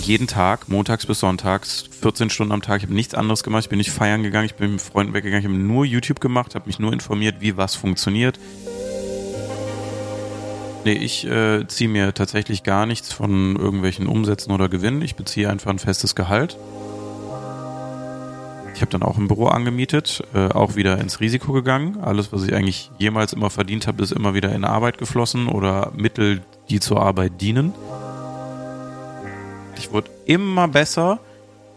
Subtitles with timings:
[0.00, 2.78] jeden Tag, montags bis sonntags, 14 Stunden am Tag.
[2.78, 3.64] Ich habe nichts anderes gemacht.
[3.64, 5.44] Ich bin nicht feiern gegangen, ich bin mit Freunden weggegangen.
[5.44, 8.38] Ich habe nur YouTube gemacht, habe mich nur informiert, wie was funktioniert.
[10.84, 15.00] Nee, ich äh, ziehe mir tatsächlich gar nichts von irgendwelchen Umsätzen oder Gewinnen.
[15.02, 16.56] Ich beziehe einfach ein festes Gehalt.
[18.74, 21.98] Ich habe dann auch ein Büro angemietet, äh, auch wieder ins Risiko gegangen.
[22.02, 25.92] Alles, was ich eigentlich jemals immer verdient habe, ist immer wieder in Arbeit geflossen oder
[25.94, 27.74] Mittel, die zur Arbeit dienen.
[29.82, 31.18] Ich wurde immer besser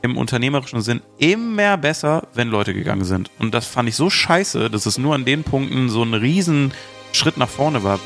[0.04, 3.32] im unternehmerischen Sinn, immer besser, wenn Leute gegangen sind.
[3.40, 6.72] Und das fand ich so scheiße, dass es nur an den Punkten so ein riesen
[7.13, 7.99] Schritt nach vorne war.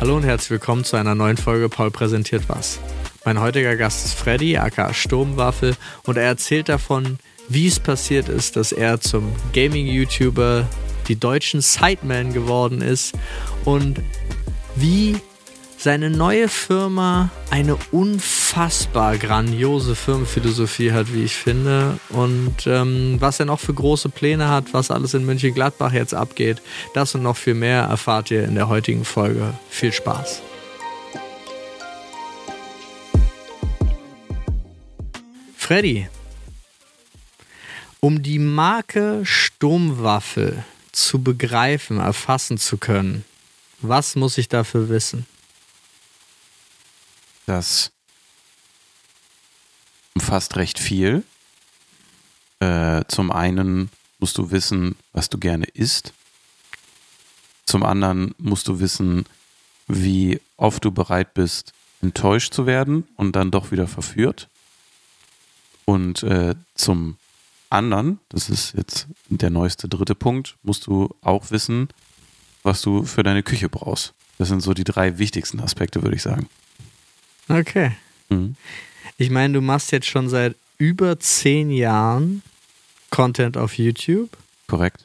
[0.00, 2.80] Hallo und herzlich willkommen zu einer neuen Folge Paul präsentiert was.
[3.24, 8.56] Mein heutiger Gast ist Freddy, aka Sturmwaffel, und er erzählt davon, wie es passiert ist,
[8.56, 10.66] dass er zum Gaming-YouTuber,
[11.06, 13.14] die deutschen Sideman geworden ist
[13.64, 14.00] und
[14.74, 15.14] wie
[15.82, 21.98] seine neue Firma eine unfassbar grandiose Firmenphilosophie hat, wie ich finde.
[22.10, 26.62] Und ähm, was er noch für große Pläne hat, was alles in München-Gladbach jetzt abgeht,
[26.94, 29.54] das und noch viel mehr erfahrt ihr in der heutigen Folge.
[29.70, 30.42] Viel Spaß.
[35.56, 36.08] Freddy,
[37.98, 40.62] um die Marke Sturmwaffel
[40.92, 43.24] zu begreifen, erfassen zu können,
[43.80, 45.26] was muss ich dafür wissen?
[47.46, 47.92] Das
[50.14, 51.24] umfasst recht viel.
[52.60, 56.12] Äh, zum einen musst du wissen, was du gerne isst.
[57.66, 59.24] Zum anderen musst du wissen,
[59.88, 64.48] wie oft du bereit bist, enttäuscht zu werden und dann doch wieder verführt.
[65.84, 67.16] Und äh, zum
[67.70, 71.88] anderen, das ist jetzt der neueste dritte Punkt, musst du auch wissen,
[72.62, 74.12] was du für deine Küche brauchst.
[74.38, 76.48] Das sind so die drei wichtigsten Aspekte, würde ich sagen.
[77.48, 77.92] Okay.
[78.28, 78.56] Mhm.
[79.18, 82.42] Ich meine, du machst jetzt schon seit über zehn Jahren
[83.10, 84.30] Content auf YouTube.
[84.66, 85.04] Korrekt.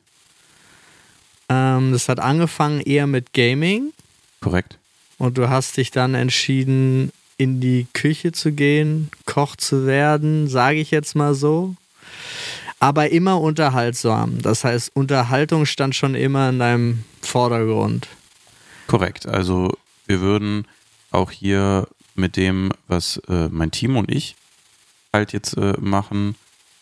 [1.49, 3.93] Ähm, das hat angefangen eher mit Gaming.
[4.41, 4.77] Korrekt.
[5.17, 10.79] Und du hast dich dann entschieden, in die Küche zu gehen, Koch zu werden, sage
[10.79, 11.75] ich jetzt mal so.
[12.79, 14.41] Aber immer unterhaltsam.
[14.41, 18.07] Das heißt, Unterhaltung stand schon immer in deinem Vordergrund.
[18.87, 19.27] Korrekt.
[19.27, 19.75] Also
[20.05, 20.65] wir würden
[21.11, 24.35] auch hier mit dem, was äh, mein Team und ich
[25.13, 26.35] halt jetzt äh, machen,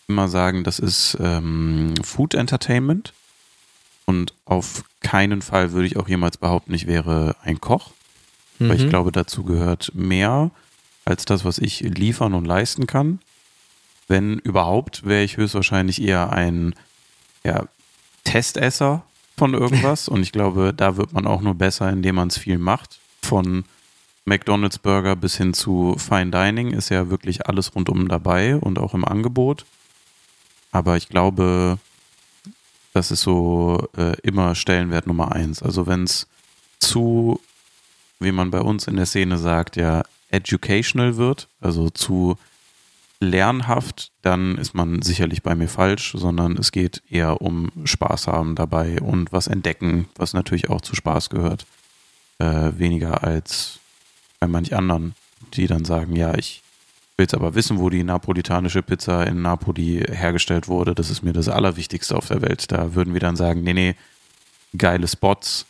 [0.07, 3.13] immer sagen, das ist ähm, Food Entertainment.
[4.05, 7.91] Und auf keinen Fall würde ich auch jemals behaupten, ich wäre ein Koch.
[8.59, 8.69] Mhm.
[8.69, 8.89] Weil ich mhm.
[8.89, 10.51] glaube, dazu gehört mehr
[11.05, 13.19] als das, was ich liefern und leisten kann.
[14.07, 16.75] Wenn überhaupt, wäre ich höchstwahrscheinlich eher ein
[17.43, 17.65] ja,
[18.23, 19.03] Testesser
[19.37, 20.07] von irgendwas.
[20.09, 22.99] und ich glaube, da wird man auch nur besser, indem man es viel macht.
[23.23, 23.65] Von
[24.25, 28.95] McDonald's Burger bis hin zu Fine Dining ist ja wirklich alles rundum dabei und auch
[28.95, 29.65] im Angebot.
[30.71, 31.77] Aber ich glaube,
[32.93, 35.61] das ist so äh, immer Stellenwert Nummer eins.
[35.61, 36.27] Also wenn es
[36.79, 37.39] zu,
[38.19, 42.37] wie man bei uns in der Szene sagt, ja, educational wird, also zu
[43.19, 48.55] lernhaft, dann ist man sicherlich bei mir falsch, sondern es geht eher um Spaß haben
[48.55, 51.65] dabei und was entdecken, was natürlich auch zu Spaß gehört.
[52.39, 53.79] Äh, weniger als
[54.45, 55.15] bei manch anderen,
[55.53, 56.61] die dann sagen, ja, ich
[57.17, 60.93] will jetzt aber wissen, wo die napolitanische Pizza in Napoli hergestellt wurde.
[60.93, 62.71] Das ist mir das Allerwichtigste auf der Welt.
[62.71, 63.95] Da würden wir dann sagen, nee, nee,
[64.77, 65.65] geile Spots,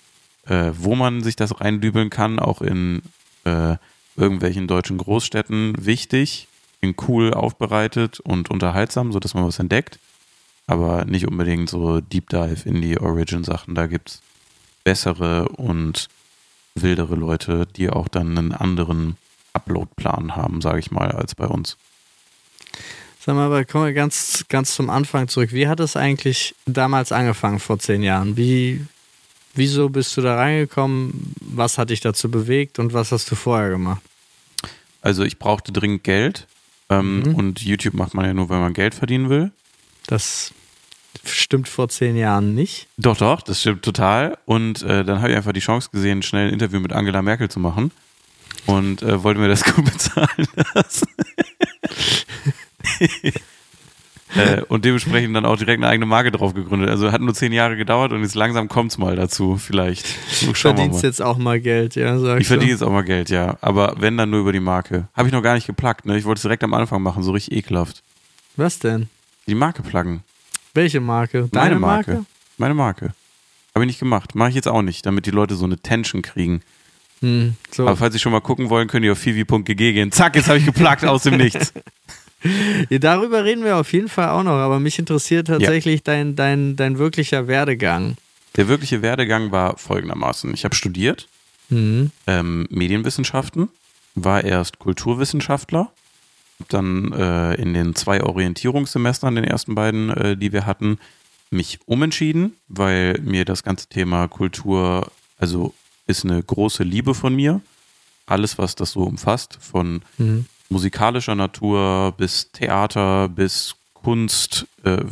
[0.47, 3.01] äh, wo man sich das reindübeln kann, auch in
[3.45, 3.77] äh,
[4.17, 6.47] irgendwelchen deutschen Großstädten, wichtig,
[6.81, 9.99] in cool aufbereitet und unterhaltsam, sodass man was entdeckt.
[10.67, 13.75] Aber nicht unbedingt so Deep Dive in die Origin-Sachen.
[13.75, 14.21] Da gibt es
[14.83, 16.09] bessere und
[16.75, 19.17] wildere Leute, die auch dann einen anderen
[19.53, 21.77] Upload-Plan haben, sage ich mal, als bei uns.
[23.19, 25.51] Sag mal, aber kommen wir ganz, ganz zum Anfang zurück.
[25.51, 28.37] Wie hat es eigentlich damals angefangen, vor zehn Jahren?
[28.37, 28.85] Wie,
[29.55, 31.33] wieso bist du da reingekommen?
[31.39, 34.01] Was hat dich dazu bewegt und was hast du vorher gemacht?
[35.01, 36.47] Also ich brauchte dringend Geld
[36.89, 37.35] ähm, mhm.
[37.35, 39.51] und YouTube macht man ja nur, wenn man Geld verdienen will.
[40.07, 40.51] Das
[41.23, 42.87] stimmt vor zehn Jahren nicht.
[42.97, 44.37] Doch, doch, das stimmt total.
[44.45, 47.49] Und äh, dann habe ich einfach die Chance gesehen, schnell ein Interview mit Angela Merkel
[47.49, 47.91] zu machen.
[48.65, 51.07] Und äh, wollte mir das gut bezahlen lassen.
[54.35, 56.89] äh, und dementsprechend dann auch direkt eine eigene Marke drauf gegründet.
[56.89, 60.05] Also hat nur zehn Jahre gedauert und jetzt langsam kommt es mal dazu, vielleicht.
[60.41, 63.57] Du verdienst jetzt auch mal Geld, ja, sag Ich verdiene jetzt auch mal Geld, ja.
[63.61, 65.07] Aber wenn, dann nur über die Marke.
[65.13, 66.17] Habe ich noch gar nicht geplagt, ne?
[66.17, 68.03] Ich wollte es direkt am Anfang machen, so richtig ekelhaft.
[68.55, 69.09] Was denn?
[69.47, 70.23] Die Marke pluggen.
[70.75, 71.49] Welche Marke?
[71.51, 72.11] Deine Meine Marke.
[72.11, 72.25] Marke?
[72.57, 73.13] Meine Marke.
[73.73, 74.35] Habe ich nicht gemacht.
[74.35, 76.61] Mache ich jetzt auch nicht, damit die Leute so eine Tension kriegen.
[77.21, 77.87] Hm, so.
[77.87, 80.11] Aber falls Sie schon mal gucken wollen, könnt ihr auf fivi.gg gehen.
[80.11, 81.73] Zack, jetzt habe ich geplagt aus dem Nichts.
[82.89, 86.01] Ja, darüber reden wir auf jeden Fall auch noch, aber mich interessiert tatsächlich ja.
[86.03, 88.17] dein, dein, dein wirklicher Werdegang.
[88.55, 90.53] Der wirkliche Werdegang war folgendermaßen.
[90.53, 91.27] Ich habe studiert
[91.69, 92.11] mhm.
[92.27, 93.69] ähm, Medienwissenschaften,
[94.13, 95.91] war erst Kulturwissenschaftler,
[96.69, 100.99] dann äh, in den zwei Orientierungssemestern, den ersten beiden, äh, die wir hatten,
[101.51, 105.73] mich umentschieden, weil mir das ganze Thema Kultur, also
[106.07, 107.61] ist eine große Liebe von mir.
[108.25, 110.45] Alles, was das so umfasst, von mhm.
[110.69, 115.03] musikalischer Natur bis Theater bis Kunst, äh,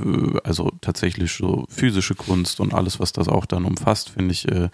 [0.43, 4.69] also tatsächlich so physische Kunst und alles, was das auch dann umfasst, finde ich äh,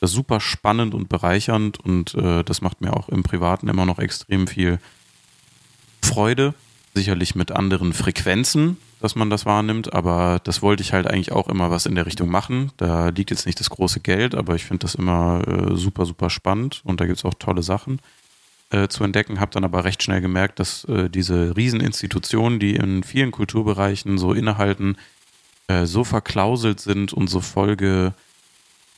[0.00, 4.46] super spannend und bereichernd und äh, das macht mir auch im Privaten immer noch extrem
[4.46, 4.78] viel
[6.02, 6.54] Freude.
[6.92, 11.48] Sicherlich mit anderen Frequenzen, dass man das wahrnimmt, aber das wollte ich halt eigentlich auch
[11.48, 12.72] immer was in der Richtung machen.
[12.78, 16.30] Da liegt jetzt nicht das große Geld, aber ich finde das immer äh, super, super
[16.30, 18.00] spannend und da gibt es auch tolle Sachen
[18.70, 23.02] äh, zu entdecken, habe dann aber recht schnell gemerkt, dass äh, diese Rieseninstitutionen, die in
[23.02, 24.96] vielen Kulturbereichen so innehalten,
[25.68, 27.40] äh, so verklauselt sind und so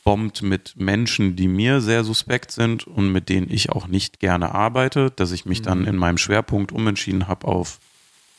[0.02, 4.54] vollgebombt mit Menschen, die mir sehr suspekt sind und mit denen ich auch nicht gerne
[4.54, 5.64] arbeite, dass ich mich mhm.
[5.64, 7.78] dann in meinem Schwerpunkt umentschieden habe auf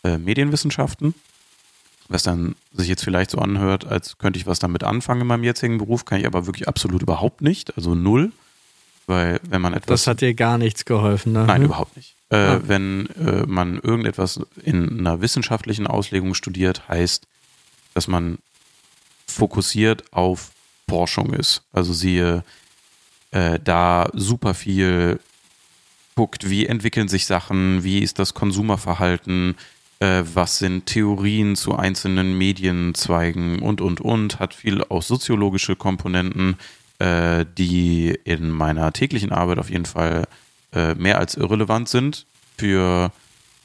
[0.04, 1.14] äh, Medienwissenschaften.
[2.10, 5.44] Was dann sich jetzt vielleicht so anhört, als könnte ich was damit anfangen in meinem
[5.46, 8.32] jetzigen Beruf, kann ich aber wirklich absolut überhaupt nicht, also null.
[9.06, 10.02] Weil wenn man etwas.
[10.02, 11.46] Das hat dir gar nichts geholfen, ne?
[11.46, 11.66] Nein, hm?
[11.66, 12.16] überhaupt nicht.
[12.30, 12.62] Äh, ah.
[12.66, 17.28] Wenn äh, man irgendetwas in einer wissenschaftlichen Auslegung studiert, heißt,
[17.94, 18.38] dass man
[19.28, 20.53] fokussiert auf
[20.94, 21.64] Forschung ist.
[21.72, 22.44] Also siehe
[23.32, 25.20] äh, da super viel
[26.16, 29.56] guckt, wie entwickeln sich Sachen, wie ist das Konsumerverhalten,
[30.00, 36.58] äh, was sind Theorien zu einzelnen Medienzweigen und, und, und, hat viel auch soziologische Komponenten
[37.00, 40.26] äh, die in meiner täglichen Arbeit auf jeden Fall
[40.74, 42.28] äh, mehr als irrelevant sind.
[42.56, 43.12] Für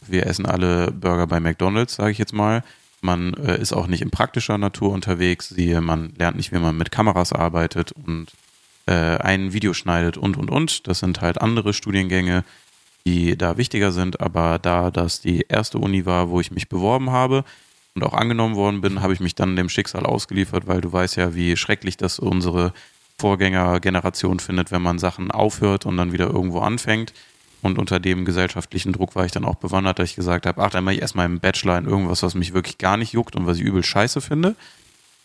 [0.07, 2.65] wir essen alle Burger bei McDonald's, sage ich jetzt mal.
[3.01, 5.49] Man äh, ist auch nicht in praktischer Natur unterwegs.
[5.49, 8.33] Siehe, man lernt nicht, wie man mit Kameras arbeitet und
[8.87, 10.89] äh, ein Video schneidet und und und.
[10.89, 12.45] Das sind halt andere Studiengänge,
[13.07, 14.21] die da wichtiger sind.
[14.21, 17.45] Aber da das die erste Uni war, wo ich mich beworben habe
[17.95, 21.17] und auch angenommen worden bin, habe ich mich dann dem Schicksal ausgeliefert, weil du weißt
[21.17, 22.73] ja, wie schrecklich das unsere
[23.19, 27.13] Vorgängergeneration findet, wenn man Sachen aufhört und dann wieder irgendwo anfängt.
[27.61, 30.71] Und unter dem gesellschaftlichen Druck war ich dann auch bewandert, dass ich gesagt habe, ach,
[30.71, 33.47] dann mache ich erstmal im Bachelor in irgendwas, was mich wirklich gar nicht juckt und
[33.47, 34.55] was ich übel scheiße finde.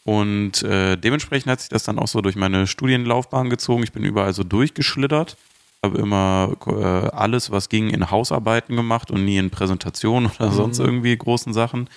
[0.03, 3.83] Und äh, dementsprechend hat sich das dann auch so durch meine Studienlaufbahn gezogen.
[3.83, 5.37] Ich bin überall so durchgeschlittert,
[5.83, 6.83] habe immer äh,
[7.15, 10.55] alles, was ging, in Hausarbeiten gemacht und nie in Präsentationen oder mhm.
[10.55, 11.89] sonst irgendwie großen Sachen.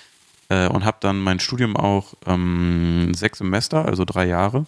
[0.49, 4.67] Äh, und habe dann mein Studium auch ähm, sechs Semester, also drei Jahre,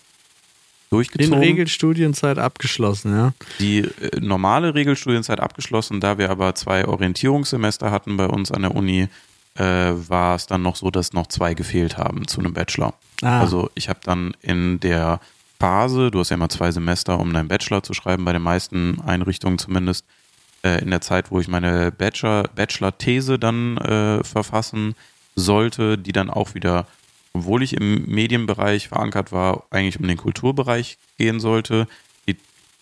[0.90, 1.34] durchgezogen.
[1.34, 3.32] In Regelstudienzeit abgeschlossen, ja.
[3.58, 8.74] Die äh, normale Regelstudienzeit abgeschlossen, da wir aber zwei Orientierungssemester hatten bei uns an der
[8.74, 9.08] Uni,
[9.54, 12.94] äh, war es dann noch so, dass noch zwei gefehlt haben zu einem Bachelor.
[13.22, 13.40] Ah.
[13.40, 15.20] Also ich habe dann in der
[15.58, 19.00] Phase, du hast ja immer zwei Semester, um deinen Bachelor zu schreiben, bei den meisten
[19.00, 20.04] Einrichtungen zumindest,
[20.62, 24.94] äh, in der Zeit, wo ich meine Bachelor-These dann äh, verfassen
[25.34, 26.86] sollte, die dann auch wieder
[27.32, 31.86] obwohl ich im Medienbereich verankert war, eigentlich um den Kulturbereich gehen sollte.
[32.26, 32.36] Die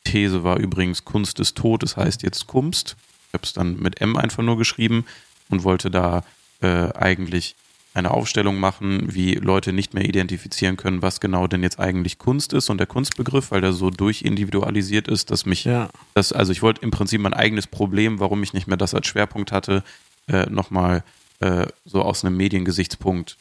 [0.05, 2.97] These war übrigens Kunst ist tot, das heißt jetzt Kunst.
[3.29, 5.05] Ich habe es dann mit M einfach nur geschrieben
[5.49, 6.25] und wollte da
[6.61, 7.57] äh, eigentlich
[7.97, 12.53] eine Aufstellung machen, wie Leute nicht mehr identifizieren können, was genau denn jetzt eigentlich Kunst
[12.53, 15.89] ist und der Kunstbegriff, weil der so durchindividualisiert ist, dass mich ja.
[16.13, 19.07] das, also ich wollte im Prinzip mein eigenes Problem, warum ich nicht mehr das als
[19.07, 19.83] Schwerpunkt hatte,
[20.29, 21.05] äh, nochmal
[21.41, 23.39] äh, so aus einem Mediengesichtspunkt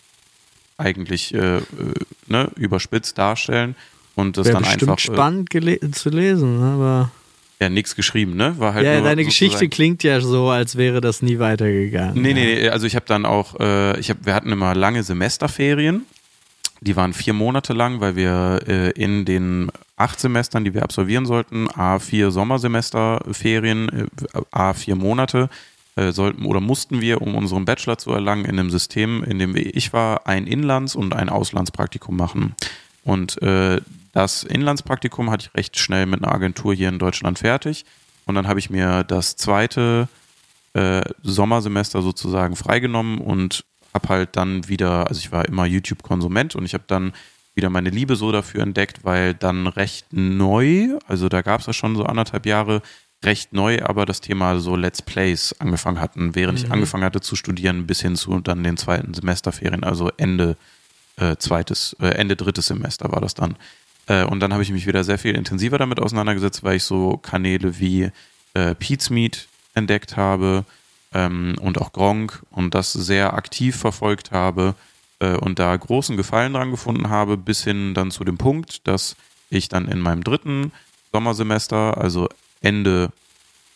[0.78, 1.62] eigentlich äh, äh,
[2.28, 3.76] ne, überspitzt darstellen
[4.16, 4.98] und das Wäre dann einfach.
[4.98, 5.50] Äh, spannend
[5.96, 7.12] zu lesen, ne, aber.
[7.62, 8.56] Ja, nichts geschrieben, ne?
[8.58, 12.22] War halt ja, deine Geschichte klingt ja so, als wäre das nie weitergegangen.
[12.22, 15.04] Nee, nee, nee, also ich habe dann auch, äh, ich hab, wir hatten immer lange
[15.04, 16.06] Semesterferien.
[16.82, 21.26] Die waren vier Monate lang, weil wir äh, in den acht Semestern, die wir absolvieren
[21.26, 25.50] sollten, A, vier Sommersemesterferien, äh, A, vier Monate,
[25.96, 29.56] äh, sollten oder mussten wir, um unseren Bachelor zu erlangen, in dem System, in dem
[29.56, 32.56] ich war, ein Inlands- und ein Auslandspraktikum machen.
[33.04, 33.80] Und äh,
[34.12, 37.86] das Inlandspraktikum hatte ich recht schnell mit einer Agentur hier in Deutschland fertig.
[38.26, 40.08] Und dann habe ich mir das zweite
[40.74, 46.66] äh, Sommersemester sozusagen freigenommen und habe halt dann wieder, also ich war immer YouTube-Konsument und
[46.66, 47.14] ich habe dann
[47.54, 51.74] wieder meine Liebe so dafür entdeckt, weil dann recht neu, also da gab es ja
[51.74, 52.82] schon so anderthalb Jahre,
[53.26, 56.66] recht neu, aber das Thema so Let's Plays angefangen hatten, während mhm.
[56.66, 60.58] ich angefangen hatte zu studieren, bis hin zu dann den zweiten Semesterferien, also Ende
[61.18, 63.56] äh, zweites, äh, Ende drittes Semester war das dann.
[64.08, 67.18] Äh, und dann habe ich mich wieder sehr viel intensiver damit auseinandergesetzt, weil ich so
[67.18, 68.12] Kanäle wie
[68.54, 70.66] äh, Pete's Meat entdeckt habe
[71.14, 74.76] ähm, und auch Gronk und das sehr aktiv verfolgt habe
[75.20, 79.16] äh, und da großen Gefallen dran gefunden habe, bis hin dann zu dem Punkt, dass
[79.50, 80.72] ich dann in meinem dritten
[81.12, 82.28] Sommersemester, also
[82.66, 83.12] Ende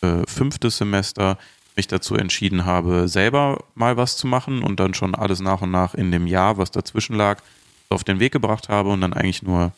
[0.01, 1.37] äh, fünftes Semester,
[1.75, 5.71] mich dazu entschieden habe, selber mal was zu machen und dann schon alles nach und
[5.71, 7.41] nach in dem Jahr, was dazwischen lag,
[7.87, 9.71] auf den Weg gebracht habe und dann eigentlich nur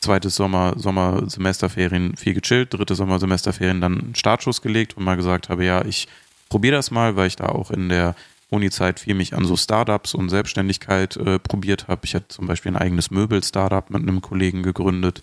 [0.00, 5.64] zweites Sommer, Sommersemesterferien viel gechillt, dritte Sommersemesterferien dann einen Startschuss gelegt und mal gesagt habe,
[5.64, 6.08] ja, ich
[6.48, 8.14] probiere das mal, weil ich da auch in der
[8.50, 12.00] Uni-Zeit viel mich an so Startups und Selbstständigkeit äh, probiert habe.
[12.04, 15.22] Ich hatte zum Beispiel ein eigenes Möbel-Startup mit einem Kollegen gegründet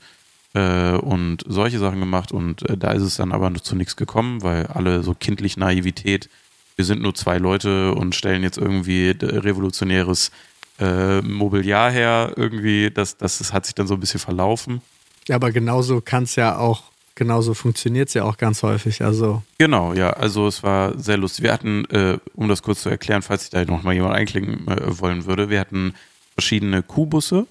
[0.57, 4.41] äh, und solche Sachen gemacht und äh, da ist es dann aber zu nichts gekommen,
[4.41, 6.29] weil alle so kindlich Naivität,
[6.75, 10.31] wir sind nur zwei Leute und stellen jetzt irgendwie revolutionäres
[10.79, 14.81] äh, Mobiliar her, irgendwie, das, das, das hat sich dann so ein bisschen verlaufen.
[15.27, 16.83] Ja, aber genauso kann es ja auch,
[17.15, 19.03] genauso funktioniert es ja auch ganz häufig.
[19.03, 19.41] Also.
[19.57, 21.43] Genau, ja, also es war sehr lustig.
[21.43, 24.67] Wir hatten, äh, um das kurz zu erklären, falls sich da noch mal jemand einklicken
[24.67, 25.93] äh, wollen würde, wir hatten
[26.35, 27.47] verschiedene Kuhbusse,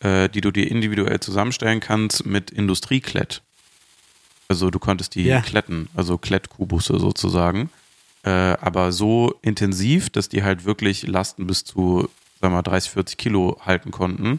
[0.00, 3.42] äh, die du dir individuell zusammenstellen kannst mit Industrieklett.
[4.48, 5.40] Also du konntest die ja.
[5.40, 7.70] kletten, also Klettkuhbusse sozusagen.
[8.24, 12.08] Äh, aber so intensiv, dass die halt wirklich Lasten bis zu
[12.44, 14.38] sagen wir mal, 30, 40 Kilo halten konnten,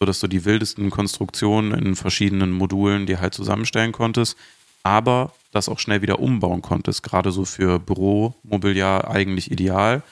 [0.00, 4.36] sodass du die wildesten Konstruktionen in verschiedenen Modulen dir halt zusammenstellen konntest,
[4.82, 7.02] aber das auch schnell wieder umbauen konntest.
[7.02, 10.02] Gerade so für Büromobiliar eigentlich ideal,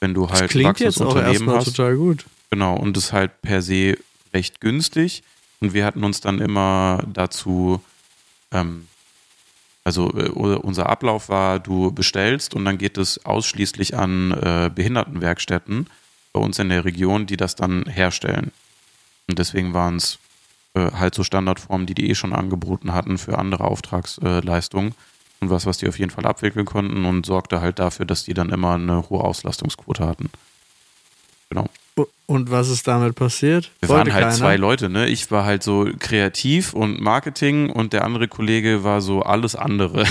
[0.00, 1.64] wenn du halt das klingt jetzt auch hast.
[1.66, 2.24] total gut.
[2.50, 3.98] Genau, und das halt per se
[4.36, 5.22] recht günstig.
[5.60, 7.80] Und wir hatten uns dann immer dazu,
[8.52, 8.86] ähm,
[9.84, 15.86] also äh, unser Ablauf war, du bestellst und dann geht es ausschließlich an äh, Behindertenwerkstätten
[16.32, 18.52] bei uns in der Region, die das dann herstellen.
[19.28, 20.18] Und deswegen waren es
[20.74, 24.94] äh, halt so Standardformen, die die eh schon angeboten hatten für andere Auftragsleistungen.
[25.40, 28.34] Und was, was die auf jeden Fall abwickeln konnten und sorgte halt dafür, dass die
[28.34, 30.30] dann immer eine hohe Auslastungsquote hatten.
[31.50, 31.68] Genau.
[32.26, 33.70] Und was ist damit passiert?
[33.80, 34.36] Wir Wollte waren halt keiner?
[34.36, 35.06] zwei Leute, ne?
[35.08, 40.04] Ich war halt so kreativ und Marketing und der andere Kollege war so alles andere.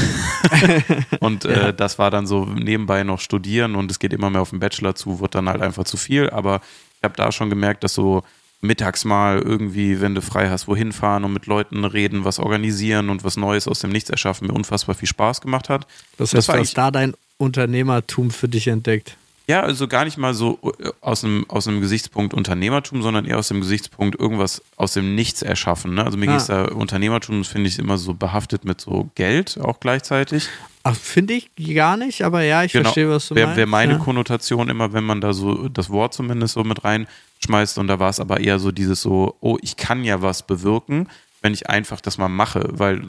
[1.20, 1.72] und äh, ja.
[1.74, 4.96] das war dann so nebenbei noch studieren und es geht immer mehr auf den Bachelor
[4.96, 6.30] zu, wird dann halt einfach zu viel.
[6.30, 6.62] Aber
[6.98, 8.24] ich habe da schon gemerkt, dass so
[8.62, 13.10] mittags mal irgendwie, wenn du frei hast, wohin fahren und mit Leuten reden, was organisieren
[13.10, 15.86] und was Neues aus dem Nichts erschaffen, mir unfassbar viel Spaß gemacht hat.
[16.18, 19.18] Das heißt, du hast da dein Unternehmertum für dich entdeckt.
[19.48, 23.38] Ja, also gar nicht mal so äh, aus einem, aus einem Gesichtspunkt Unternehmertum, sondern eher
[23.38, 25.94] aus dem Gesichtspunkt irgendwas aus dem Nichts erschaffen.
[25.94, 26.04] Ne?
[26.04, 26.32] Also mir ah.
[26.32, 30.50] ging es da Unternehmertum, finde ich, immer so behaftet mit so Geld auch gleichzeitig.
[30.94, 32.84] Finde ich gar nicht, aber ja, ich genau.
[32.84, 33.58] verstehe, was du wär, meinst.
[33.58, 34.00] Wäre meine ja.
[34.00, 38.10] Konnotation immer, wenn man da so das Wort zumindest so mit reinschmeißt und da war
[38.10, 41.08] es aber eher so dieses so, oh, ich kann ja was bewirken,
[41.42, 43.02] wenn ich einfach das mal mache, weil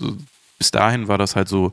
[0.58, 1.72] bis dahin war das halt so,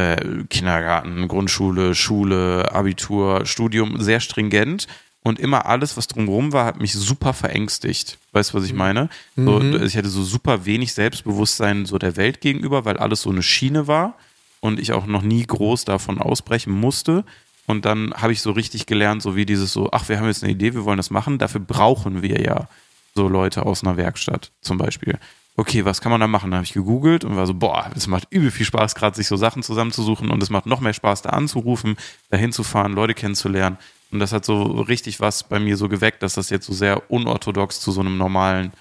[0.00, 4.86] äh, Kindergarten, Grundschule, Schule, Abitur, Studium sehr stringent
[5.22, 8.18] und immer alles, was drumherum war, hat mich super verängstigt.
[8.32, 8.78] Weißt du, was ich mhm.
[8.78, 9.08] meine?
[9.36, 9.82] So, mhm.
[9.84, 13.86] Ich hatte so super wenig Selbstbewusstsein so der Welt gegenüber, weil alles so eine Schiene
[13.86, 14.14] war
[14.60, 17.24] und ich auch noch nie groß davon ausbrechen musste.
[17.66, 20.42] Und dann habe ich so richtig gelernt, so wie dieses so, ach, wir haben jetzt
[20.42, 22.68] eine Idee, wir wollen das machen, dafür brauchen wir ja
[23.14, 25.18] so Leute aus einer Werkstatt zum Beispiel
[25.60, 26.50] okay, was kann man da machen?
[26.50, 29.28] Dann habe ich gegoogelt und war so, boah, es macht übel viel Spaß, gerade sich
[29.28, 31.96] so Sachen zusammenzusuchen und es macht noch mehr Spaß, da anzurufen,
[32.30, 33.76] da hinzufahren, Leute kennenzulernen.
[34.10, 37.10] Und das hat so richtig was bei mir so geweckt, dass das jetzt so sehr
[37.10, 38.72] unorthodox zu so einem normalen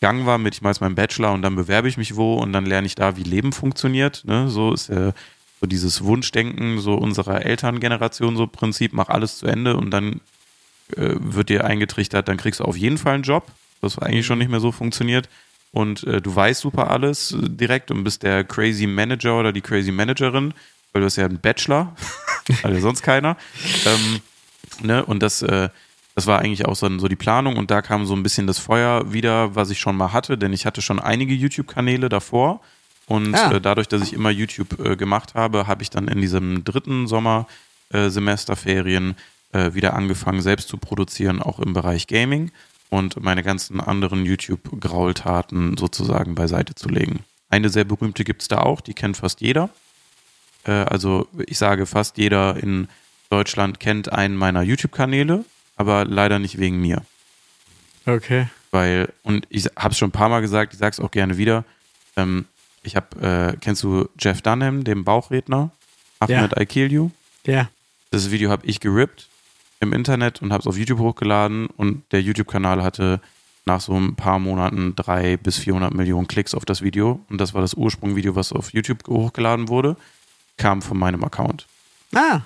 [0.00, 2.54] Gang war mit, ich mache jetzt meinen Bachelor und dann bewerbe ich mich wo und
[2.54, 4.24] dann lerne ich da, wie Leben funktioniert.
[4.24, 4.48] Ne?
[4.48, 5.12] So ist ja
[5.60, 10.22] so dieses Wunschdenken so unserer Elterngeneration so Prinzip, mach alles zu Ende und dann
[10.96, 13.46] äh, wird dir eingetrichtert, dann kriegst du auf jeden Fall einen Job,
[13.82, 15.28] was eigentlich schon nicht mehr so funktioniert
[15.72, 19.62] und äh, du weißt super alles äh, direkt und bist der crazy Manager oder die
[19.62, 20.54] crazy Managerin,
[20.92, 21.96] weil du hast ja einen Bachelor,
[22.62, 23.36] also sonst keiner.
[23.86, 24.20] Ähm,
[24.82, 25.04] ne?
[25.04, 25.70] Und das, äh,
[26.14, 28.58] das war eigentlich auch so, so die Planung und da kam so ein bisschen das
[28.58, 32.60] Feuer wieder, was ich schon mal hatte, denn ich hatte schon einige YouTube-Kanäle davor
[33.06, 33.52] und ah.
[33.52, 37.08] äh, dadurch, dass ich immer YouTube äh, gemacht habe, habe ich dann in diesem dritten
[37.08, 39.16] Sommersemesterferien
[39.52, 42.50] äh, wieder angefangen, selbst zu produzieren, auch im Bereich Gaming
[42.92, 47.20] und meine ganzen anderen YouTube-Graultaten sozusagen beiseite zu legen.
[47.48, 49.70] Eine sehr berühmte gibt es da auch, die kennt fast jeder.
[50.64, 52.88] Äh, also ich sage, fast jeder in
[53.30, 55.46] Deutschland kennt einen meiner YouTube-Kanäle,
[55.76, 57.00] aber leider nicht wegen mir.
[58.04, 58.48] Okay.
[58.72, 61.38] Weil, und ich habe es schon ein paar Mal gesagt, ich sage es auch gerne
[61.38, 61.64] wieder,
[62.16, 62.44] ähm,
[62.82, 65.70] ich habe, äh, kennst du Jeff Dunham, den Bauchredner?
[66.20, 66.60] Ahmed ja.
[66.60, 67.10] I Kill You?
[67.46, 67.70] Ja.
[68.10, 69.30] Das Video habe ich gerippt
[69.82, 73.20] im Internet und habe es auf YouTube hochgeladen und der YouTube-Kanal hatte
[73.64, 77.20] nach so ein paar Monaten drei bis 400 Millionen Klicks auf das Video.
[77.28, 79.96] Und das war das Ursprungvideo, was auf YouTube hochgeladen wurde,
[80.56, 81.66] kam von meinem Account.
[82.14, 82.40] Ah.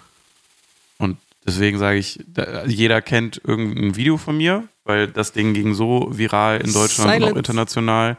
[0.98, 2.20] Und deswegen sage ich,
[2.66, 7.26] jeder kennt irgendein Video von mir, weil das Ding ging so viral in Deutschland Silence.
[7.26, 8.16] und auch international.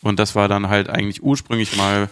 [0.00, 2.08] Und das war dann halt eigentlich ursprünglich mal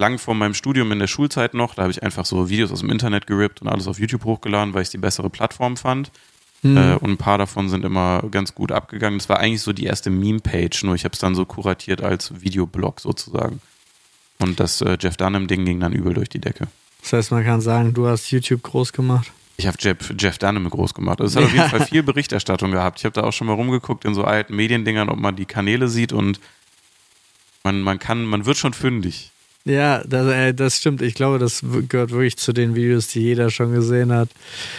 [0.00, 1.74] lang vor meinem Studium in der Schulzeit noch.
[1.74, 4.74] Da habe ich einfach so Videos aus dem Internet gerippt und alles auf YouTube hochgeladen,
[4.74, 6.10] weil ich die bessere Plattform fand.
[6.62, 6.76] Mhm.
[6.76, 9.18] Äh, und ein paar davon sind immer ganz gut abgegangen.
[9.18, 12.40] Das war eigentlich so die erste Meme-Page, nur ich habe es dann so kuratiert als
[12.40, 13.60] Videoblog sozusagen.
[14.38, 16.66] Und das äh, Jeff Dunham-Ding ging dann übel durch die Decke.
[17.02, 19.30] Das heißt, man kann sagen, du hast YouTube groß gemacht.
[19.56, 21.20] Ich habe Jeff, Jeff Dunham groß gemacht.
[21.20, 22.98] Also es hat auf jeden Fall viel Berichterstattung gehabt.
[22.98, 25.88] Ich habe da auch schon mal rumgeguckt in so alten Mediendingern, ob man die Kanäle
[25.88, 26.40] sieht und
[27.62, 29.29] man, man kann, man wird schon fündig.
[29.64, 31.02] Ja, das, äh, das stimmt.
[31.02, 34.30] Ich glaube, das gehört wirklich zu den Videos, die jeder schon gesehen hat.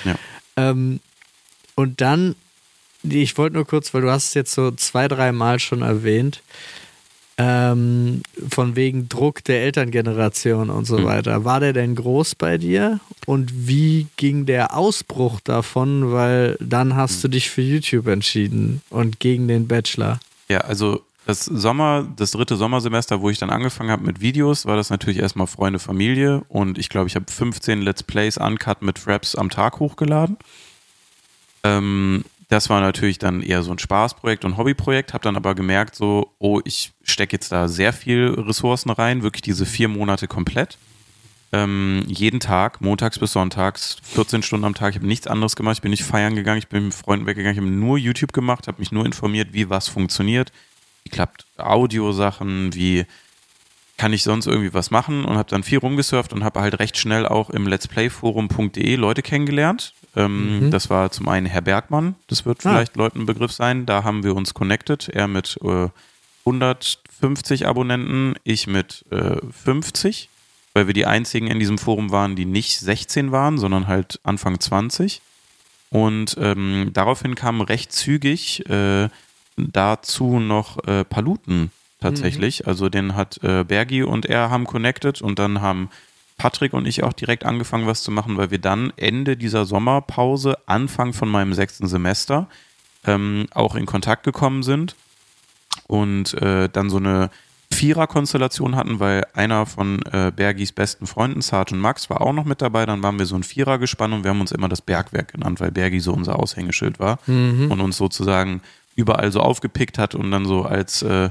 [0.05, 0.15] Ja.
[0.57, 0.99] Ähm,
[1.75, 2.35] und dann,
[3.03, 6.41] ich wollte nur kurz, weil du hast es jetzt so zwei, drei Mal schon erwähnt,
[7.37, 11.05] ähm, von wegen Druck der Elterngeneration und so mhm.
[11.05, 11.45] weiter.
[11.45, 12.99] War der denn groß bei dir?
[13.25, 16.11] Und wie ging der Ausbruch davon?
[16.11, 17.21] Weil dann hast mhm.
[17.21, 20.19] du dich für YouTube entschieden und gegen den Bachelor.
[20.49, 24.75] Ja, also das Sommer, das dritte Sommersemester, wo ich dann angefangen habe mit Videos, war
[24.75, 28.97] das natürlich erstmal Freunde, Familie und ich glaube, ich habe 15 Let's Plays Uncut mit
[28.97, 30.37] Fraps am Tag hochgeladen.
[31.63, 35.95] Ähm, das war natürlich dann eher so ein Spaßprojekt und Hobbyprojekt, habe dann aber gemerkt,
[35.95, 40.77] so, oh, ich stecke jetzt da sehr viel Ressourcen rein, wirklich diese vier Monate komplett.
[41.53, 44.91] Ähm, jeden Tag, montags bis sonntags, 14 Stunden am Tag.
[44.91, 45.75] Ich habe nichts anderes gemacht.
[45.77, 48.67] Ich bin nicht feiern gegangen, ich bin mit Freunden weggegangen, ich habe nur YouTube gemacht,
[48.67, 50.51] habe mich nur informiert, wie was funktioniert,
[51.03, 53.05] wie klappt Audiosachen, wie
[53.97, 56.97] kann ich sonst irgendwie was machen und habe dann viel rumgesurft und habe halt recht
[56.97, 59.93] schnell auch im Let's Play Forum.de Leute kennengelernt.
[60.15, 60.71] Ähm, mhm.
[60.71, 62.71] Das war zum einen Herr Bergmann, das wird ah.
[62.71, 63.85] vielleicht Leuten ein Begriff sein.
[63.85, 65.07] Da haben wir uns connected.
[65.09, 65.89] Er mit äh,
[66.45, 70.29] 150 Abonnenten, ich mit äh, 50,
[70.73, 74.59] weil wir die einzigen in diesem Forum waren, die nicht 16 waren, sondern halt Anfang
[74.59, 75.21] 20.
[75.91, 79.09] Und ähm, daraufhin kam recht zügig äh,
[79.57, 82.61] dazu noch äh, Paluten tatsächlich.
[82.61, 82.67] Mhm.
[82.67, 85.89] Also den hat äh, Bergi und er haben connected und dann haben
[86.37, 90.57] Patrick und ich auch direkt angefangen, was zu machen, weil wir dann Ende dieser Sommerpause,
[90.65, 92.47] Anfang von meinem sechsten Semester,
[93.05, 94.95] ähm, auch in Kontakt gekommen sind
[95.87, 97.29] und äh, dann so eine
[97.73, 102.61] Vierer-Konstellation hatten, weil einer von äh, Bergis besten Freunden, Sergeant Max, war auch noch mit
[102.61, 102.85] dabei.
[102.85, 105.59] Dann waren wir so ein Vierer gespannt und wir haben uns immer das Bergwerk genannt,
[105.59, 107.71] weil Bergi so unser Aushängeschild war mhm.
[107.71, 108.61] und uns sozusagen
[109.01, 111.29] überall so aufgepickt hat und dann so als äh,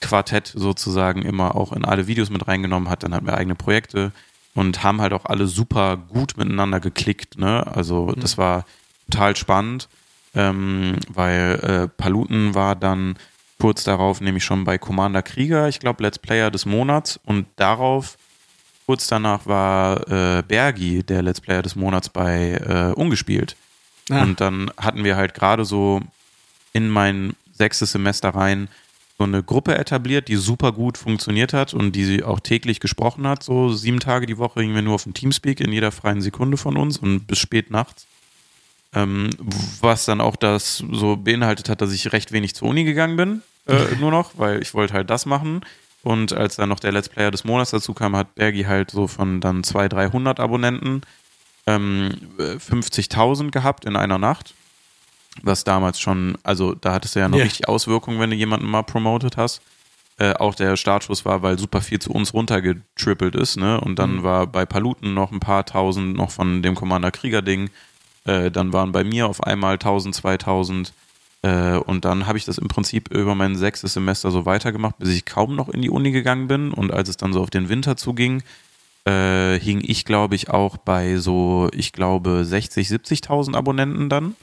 [0.00, 3.02] Quartett sozusagen immer auch in alle Videos mit reingenommen hat.
[3.02, 4.12] Dann hatten wir eigene Projekte
[4.54, 7.38] und haben halt auch alle super gut miteinander geklickt.
[7.38, 7.66] Ne?
[7.66, 8.20] Also mhm.
[8.20, 8.64] das war
[9.10, 9.88] total spannend,
[10.34, 13.16] ähm, weil äh, Paluten war dann
[13.58, 18.16] kurz darauf nämlich schon bei Commander Krieger, ich glaube Let's Player des Monats und darauf
[18.86, 23.56] kurz danach war äh, Bergi der Let's Player des Monats bei äh, Ungespielt.
[24.10, 24.22] Ah.
[24.22, 26.00] Und dann hatten wir halt gerade so
[26.72, 28.68] in mein sechstes Semester rein
[29.18, 33.26] so eine Gruppe etabliert, die super gut funktioniert hat und die sie auch täglich gesprochen
[33.26, 33.42] hat.
[33.42, 36.56] So sieben Tage die Woche hingen wir nur auf dem Teamspeak in jeder freien Sekunde
[36.56, 38.06] von uns und bis spät nachts.
[38.94, 39.30] Ähm,
[39.80, 43.42] was dann auch das so beinhaltet hat, dass ich recht wenig zur Uni gegangen bin,
[43.66, 45.60] äh, nur noch, weil ich wollte halt das machen.
[46.02, 49.06] Und als dann noch der Let's Player des Monats dazu kam, hat Bergi halt so
[49.06, 51.02] von dann 200, 300 Abonnenten
[51.66, 54.54] ähm, 50.000 gehabt in einer Nacht
[55.42, 57.44] was damals schon, also da hattest du ja noch ja.
[57.44, 59.62] richtig Auswirkungen, wenn du jemanden mal promotet hast.
[60.18, 63.80] Äh, auch der Startschuss war, weil super viel zu uns runtergetrippelt ist, ne?
[63.80, 64.22] Und dann mhm.
[64.22, 67.70] war bei Paluten noch ein paar tausend noch von dem Commander Krieger-Ding.
[68.24, 70.92] Äh, dann waren bei mir auf einmal 1000, 2000.
[71.40, 75.08] Äh, und dann habe ich das im Prinzip über mein sechstes Semester so weitergemacht, bis
[75.08, 76.72] ich kaum noch in die Uni gegangen bin.
[76.72, 78.42] Und als es dann so auf den Winter zuging,
[79.06, 84.36] äh, hing ich, glaube ich, auch bei so, ich glaube, 60, 70.000 Abonnenten dann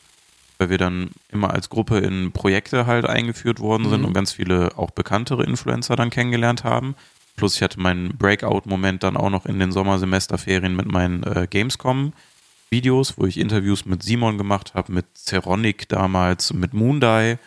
[0.60, 4.08] weil wir dann immer als Gruppe in Projekte halt eingeführt worden sind mhm.
[4.08, 6.96] und ganz viele auch bekanntere Influencer dann kennengelernt haben.
[7.38, 13.18] Plus ich hatte meinen Breakout-Moment dann auch noch in den Sommersemesterferien mit meinen äh, Gamescom-Videos,
[13.18, 17.38] wo ich Interviews mit Simon gemacht habe, mit Ceronic damals, mit Moondie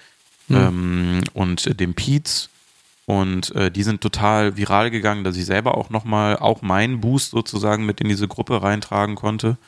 [0.48, 0.56] mhm.
[0.56, 2.48] ähm, und dem Peets.
[3.04, 7.32] Und äh, die sind total viral gegangen, dass ich selber auch nochmal auch meinen Boost
[7.32, 9.58] sozusagen mit in diese Gruppe reintragen konnte.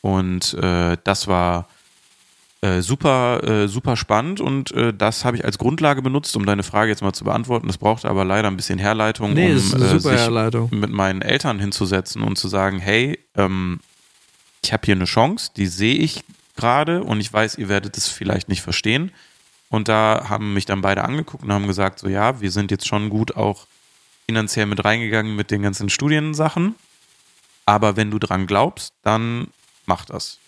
[0.00, 1.68] Und äh, das war
[2.60, 6.64] äh, super, äh, super spannend und äh, das habe ich als Grundlage benutzt, um deine
[6.64, 7.68] Frage jetzt mal zu beantworten.
[7.68, 12.22] Das brauchte aber leider ein bisschen Herleitung, nee, um äh, sich mit meinen Eltern hinzusetzen
[12.22, 13.78] und zu sagen, hey, ähm,
[14.64, 16.24] ich habe hier eine Chance, die sehe ich
[16.56, 19.12] gerade und ich weiß, ihr werdet es vielleicht nicht verstehen.
[19.70, 22.88] Und da haben mich dann beide angeguckt und haben gesagt, so ja, wir sind jetzt
[22.88, 23.66] schon gut auch
[24.26, 26.74] finanziell mit reingegangen mit den ganzen Studiensachen.
[27.66, 29.48] Aber wenn du dran glaubst, dann
[29.86, 30.38] mach das.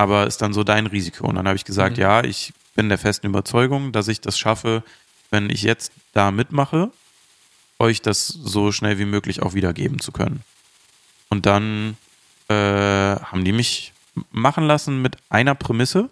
[0.00, 1.26] Aber ist dann so dein Risiko.
[1.26, 2.02] Und dann habe ich gesagt, mhm.
[2.02, 4.82] ja, ich bin der festen Überzeugung, dass ich das schaffe,
[5.28, 6.90] wenn ich jetzt da mitmache,
[7.78, 10.42] euch das so schnell wie möglich auch wiedergeben zu können.
[11.28, 11.98] Und dann
[12.48, 13.92] äh, haben die mich
[14.30, 16.08] machen lassen mit einer Prämisse,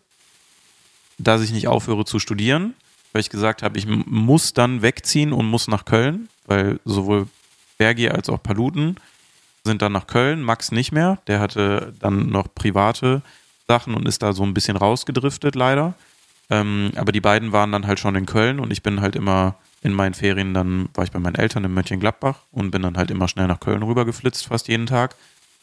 [1.17, 2.75] dass ich nicht aufhöre zu studieren,
[3.13, 7.27] weil ich gesagt habe, ich muss dann wegziehen und muss nach Köln, weil sowohl
[7.79, 8.99] Bergi als auch Paluten
[9.65, 13.23] sind dann nach Köln, Max nicht mehr, der hatte dann noch private
[13.69, 15.95] Sachen und ist da so ein bisschen rausgedriftet leider.
[16.51, 19.57] Ähm, aber die beiden waren dann halt schon in Köln und ich bin halt immer
[19.83, 23.11] in meinen Ferien, dann war ich bei meinen Eltern in Mönchengladbach und bin dann halt
[23.11, 25.15] immer schnell nach Köln rübergeflitzt, fast jeden Tag,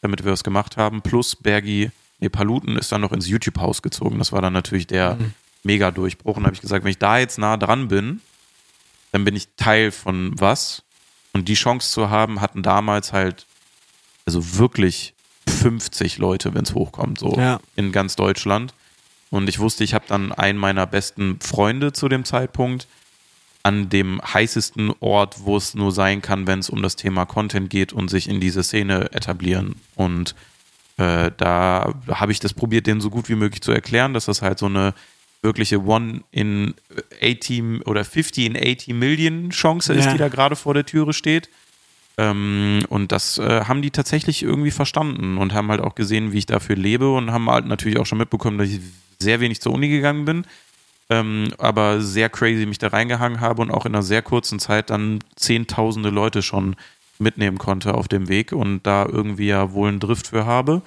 [0.02, 1.02] damit wir es gemacht haben.
[1.02, 4.20] Plus Bergi, nee, Paluten ist dann noch ins YouTube-Haus gezogen.
[4.20, 5.34] Das war dann natürlich der mhm.
[5.64, 6.38] Mega-Durchbruch.
[6.38, 8.22] Und da habe ich gesagt, wenn ich da jetzt nah dran bin,
[9.12, 10.84] dann bin ich Teil von was.
[11.34, 13.48] Und die Chance zu haben, hatten damals halt,
[14.26, 15.15] also wirklich
[15.48, 17.60] 50 Leute, wenn es hochkommt, so ja.
[17.76, 18.74] in ganz Deutschland.
[19.30, 22.88] Und ich wusste, ich habe dann einen meiner besten Freunde zu dem Zeitpunkt
[23.64, 27.70] an dem heißesten Ort, wo es nur sein kann, wenn es um das Thema Content
[27.72, 29.76] geht und sich in diese Szene etablieren.
[29.96, 30.36] Und
[30.98, 34.44] äh, da habe ich das probiert, denen so gut wie möglich zu erklären, dass das
[34.44, 34.94] halt so eine
[35.42, 36.76] wirkliche One in
[37.24, 40.12] 80 oder 50 in 80 Million Chance ist, ja.
[40.12, 41.50] die da gerade vor der Türe steht.
[42.18, 46.38] Ähm, und das äh, haben die tatsächlich irgendwie verstanden und haben halt auch gesehen, wie
[46.38, 48.80] ich dafür lebe und haben halt natürlich auch schon mitbekommen, dass ich
[49.20, 50.46] sehr wenig zur Uni gegangen bin,
[51.10, 54.90] ähm, aber sehr crazy mich da reingehangen habe und auch in einer sehr kurzen Zeit
[54.90, 56.76] dann zehntausende Leute schon
[57.20, 60.82] mitnehmen konnte auf dem Weg und da irgendwie ja wohl einen Drift für habe.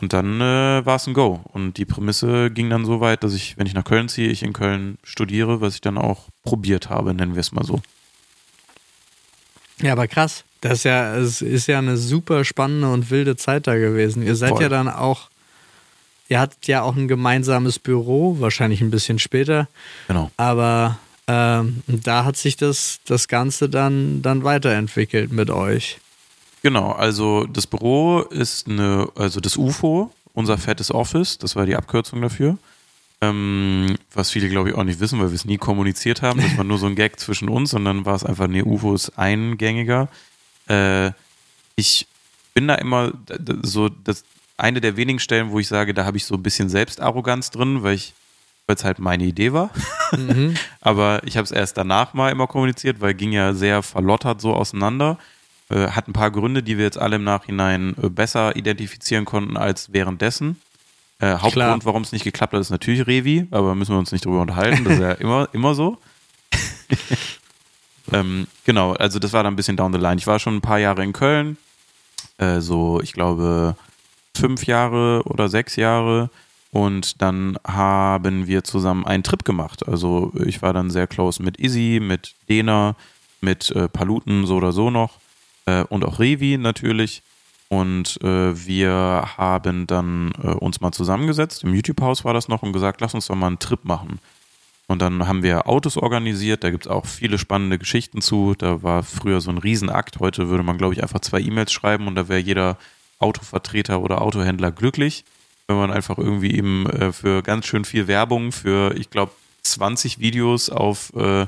[0.00, 1.40] Und dann äh, war es ein Go.
[1.52, 4.42] Und die Prämisse ging dann so weit, dass ich, wenn ich nach Köln ziehe, ich
[4.42, 7.82] in Köln studiere, was ich dann auch probiert habe, nennen wir es mal so.
[9.80, 10.44] Ja, aber krass.
[10.60, 14.22] Das ist ja, es ist ja eine super spannende und wilde Zeit da gewesen.
[14.22, 14.62] Ihr seid Voll.
[14.62, 15.30] ja dann auch
[16.30, 19.66] Ihr hattet ja auch ein gemeinsames Büro, wahrscheinlich ein bisschen später.
[20.06, 20.30] Genau.
[20.36, 25.98] Aber ähm, da hat sich das, das Ganze dann, dann weiterentwickelt mit euch.
[26.62, 31.74] Genau, also das Büro ist eine, also das UFO, unser fettes Office, das war die
[31.74, 32.58] Abkürzung dafür.
[33.22, 36.40] Ähm, was viele, glaube ich, auch nicht wissen, weil wir es nie kommuniziert haben.
[36.40, 38.94] Das war nur so ein Gag zwischen uns und dann war es einfach, nee, UFO
[38.94, 40.08] ist eingängiger.
[40.68, 41.10] Äh,
[41.76, 42.06] ich
[42.54, 43.12] bin da immer
[43.62, 44.24] so, das,
[44.56, 47.82] eine der wenigen Stellen, wo ich sage, da habe ich so ein bisschen Selbstarroganz drin,
[47.82, 48.14] weil ich
[48.70, 49.70] weil es halt meine Idee war.
[50.16, 50.54] Mhm.
[50.80, 54.54] Aber ich habe es erst danach mal immer kommuniziert, weil ging ja sehr verlottert so
[54.54, 55.18] auseinander.
[55.70, 59.56] Äh, hat ein paar Gründe, die wir jetzt alle im Nachhinein äh, besser identifizieren konnten
[59.56, 60.60] als währenddessen.
[61.20, 64.24] Äh, Hauptgrund, warum es nicht geklappt hat, ist natürlich Revi, aber müssen wir uns nicht
[64.24, 64.84] drüber unterhalten.
[64.84, 65.98] Das ist ja immer, immer so.
[68.12, 70.16] ähm, genau, also das war dann ein bisschen down the line.
[70.16, 71.58] Ich war schon ein paar Jahre in Köln.
[72.38, 73.76] Äh, so, ich glaube,
[74.34, 76.30] fünf Jahre oder sechs Jahre.
[76.72, 79.86] Und dann haben wir zusammen einen Trip gemacht.
[79.88, 82.96] Also ich war dann sehr close mit Izzy, mit Dena,
[83.40, 85.18] mit äh, Paluten so oder so noch
[85.66, 87.22] äh, und auch Revi natürlich.
[87.72, 92.72] Und äh, wir haben dann äh, uns mal zusammengesetzt, im YouTube-Haus war das noch, und
[92.72, 94.18] gesagt, lass uns doch mal einen Trip machen.
[94.88, 98.56] Und dann haben wir Autos organisiert, da gibt es auch viele spannende Geschichten zu.
[98.58, 100.18] Da war früher so ein Riesenakt.
[100.18, 102.76] Heute würde man, glaube ich, einfach zwei E-Mails schreiben und da wäre jeder
[103.20, 105.24] Autovertreter oder Autohändler glücklich,
[105.68, 109.30] wenn man einfach irgendwie eben äh, für ganz schön viel Werbung für, ich glaube,
[109.62, 111.46] 20 Videos auf äh,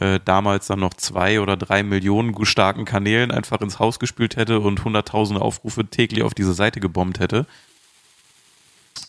[0.00, 4.60] äh, damals dann noch zwei oder drei Millionen starken Kanälen einfach ins Haus gespült hätte
[4.60, 7.46] und hunderttausende Aufrufe täglich auf diese Seite gebombt hätte.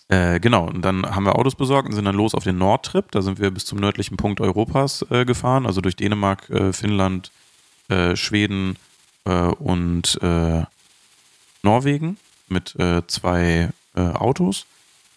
[0.10, 3.12] Äh, genau, und dann haben wir Autos besorgt und sind dann los auf den Nordtrip.
[3.12, 7.32] Da sind wir bis zum nördlichen Punkt Europas äh, gefahren, also durch Dänemark, äh, Finnland,
[7.90, 8.78] äh, Schweden
[9.26, 10.20] und
[11.64, 12.18] Norwegen
[12.50, 12.76] mit
[13.08, 14.66] zwei Autos.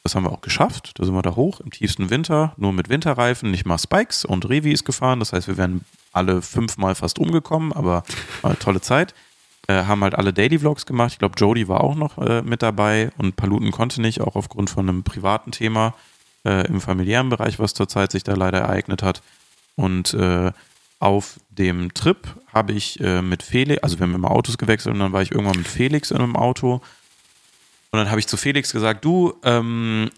[0.07, 0.93] Das haben wir auch geschafft.
[1.01, 4.49] Da sind wir da hoch im tiefsten Winter, nur mit Winterreifen, nicht mal Spikes und
[4.49, 5.19] Revi ist gefahren.
[5.19, 8.05] Das heißt, wir wären alle fünfmal fast umgekommen, aber
[8.61, 9.15] tolle Zeit.
[9.67, 11.15] Äh, haben halt alle Daily Vlogs gemacht.
[11.15, 14.71] Ich glaube, Jody war auch noch äh, mit dabei und Paluten konnte nicht, auch aufgrund
[14.71, 15.93] von einem privaten Thema
[16.45, 19.23] äh, im familiären Bereich, was zurzeit sich da leider ereignet hat.
[19.75, 20.53] Und äh,
[21.01, 25.01] auf dem Trip habe ich äh, mit Felix, also wir haben immer Autos gewechselt und
[25.01, 26.81] dann war ich irgendwann mit Felix in einem Auto.
[27.97, 30.11] Und dann habe ich zu Felix gesagt, du, ähm,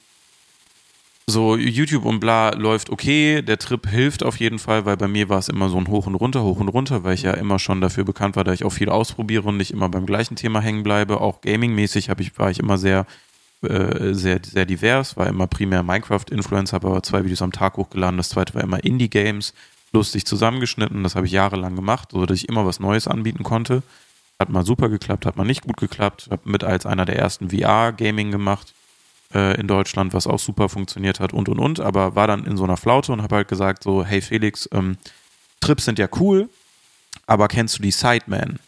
[1.29, 5.29] so YouTube und bla läuft okay, der Trip hilft auf jeden Fall, weil bei mir
[5.29, 7.61] war es immer so ein Hoch und Runter, Hoch und Runter, weil ich ja immer
[7.61, 10.61] schon dafür bekannt war, dass ich auch viel ausprobiere und nicht immer beim gleichen Thema
[10.61, 11.21] hängen bleibe.
[11.21, 13.07] Auch gaming-mäßig ich, war ich immer sehr
[13.63, 18.17] äh, sehr, sehr divers, war immer primär Minecraft-Influencer, aber zwei Videos am Tag hochgeladen.
[18.17, 19.55] Das zweite war immer Indie-Games,
[19.93, 21.05] lustig zusammengeschnitten.
[21.05, 23.83] Das habe ich jahrelang gemacht, sodass ich immer was Neues anbieten konnte.
[24.39, 26.29] Hat mal super geklappt, hat mal nicht gut geklappt.
[26.31, 28.73] Habe mit als einer der ersten VR-Gaming gemacht
[29.35, 31.81] äh, in Deutschland, was auch super funktioniert hat und und und.
[31.81, 34.97] Aber war dann in so einer Flaute und habe halt gesagt so, hey Felix, ähm,
[35.61, 36.49] Trips sind ja cool,
[37.27, 38.61] aber kennst du die Sideman?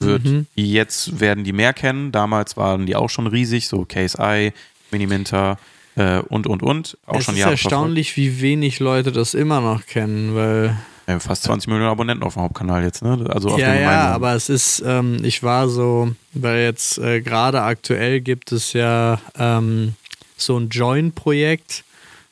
[0.00, 0.46] Wird, Mhm.
[0.54, 2.12] Jetzt werden die mehr kennen.
[2.12, 4.52] Damals waren die auch schon riesig, so Case Eye,
[4.90, 5.58] Miniminter
[5.96, 6.98] äh, und und und.
[7.06, 10.76] Auch es schon ist Jahre erstaunlich, wie wenig Leute das immer noch kennen, weil
[11.08, 13.24] Ja, fast 20 Millionen Abonnenten auf dem Hauptkanal jetzt, ne?
[13.30, 17.62] Also auf ja, ja, aber es ist, ähm, ich war so, weil jetzt äh, gerade
[17.62, 19.94] aktuell gibt es ja ähm,
[20.36, 21.84] so ein Join-Projekt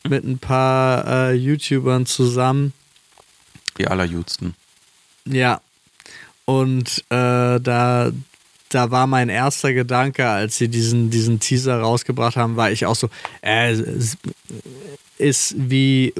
[0.07, 2.75] mit ein paar äh, YouTubern zusammen.
[3.79, 4.55] die allerjüdsten.
[5.25, 5.63] Ja.
[6.45, 8.13] Und äh, da,
[8.69, 12.95] da war mein erster Gedanke, als sie diesen, diesen Teaser rausgebracht haben, war ich auch
[12.95, 13.09] so,
[13.41, 14.19] äh, es
[15.17, 16.13] ist wie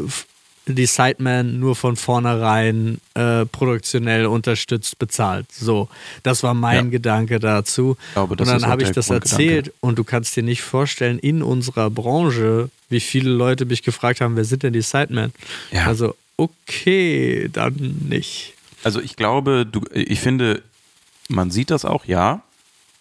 [0.69, 5.47] die Sideman nur von vornherein äh, produktionell unterstützt bezahlt.
[5.53, 5.89] So,
[6.23, 6.91] das war mein Ja.
[6.91, 7.97] Gedanke dazu.
[8.15, 11.89] glaube, und dann habe ich das erzählt und du kannst dir nicht vorstellen, in unserer
[11.91, 15.33] Branche, wie viele Leute mich gefragt haben, wer sind denn die Sidemen?
[15.71, 15.87] Ja.
[15.87, 17.75] Also, okay, dann
[18.09, 18.55] nicht.
[18.83, 20.63] Also ich glaube, du, ich finde,
[21.29, 22.43] man sieht das auch, ja,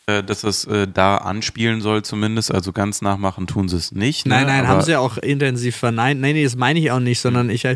[0.08, 2.54] dass es äh, da anspielen soll zumindest.
[2.54, 4.26] Also ganz nachmachen tun sie es nicht.
[4.26, 4.48] Nein, ne?
[4.48, 6.22] nein, Aber- haben sie ja auch intensiv verneint.
[6.22, 7.68] Nein, nee, das meine ich auch nicht, sondern ich,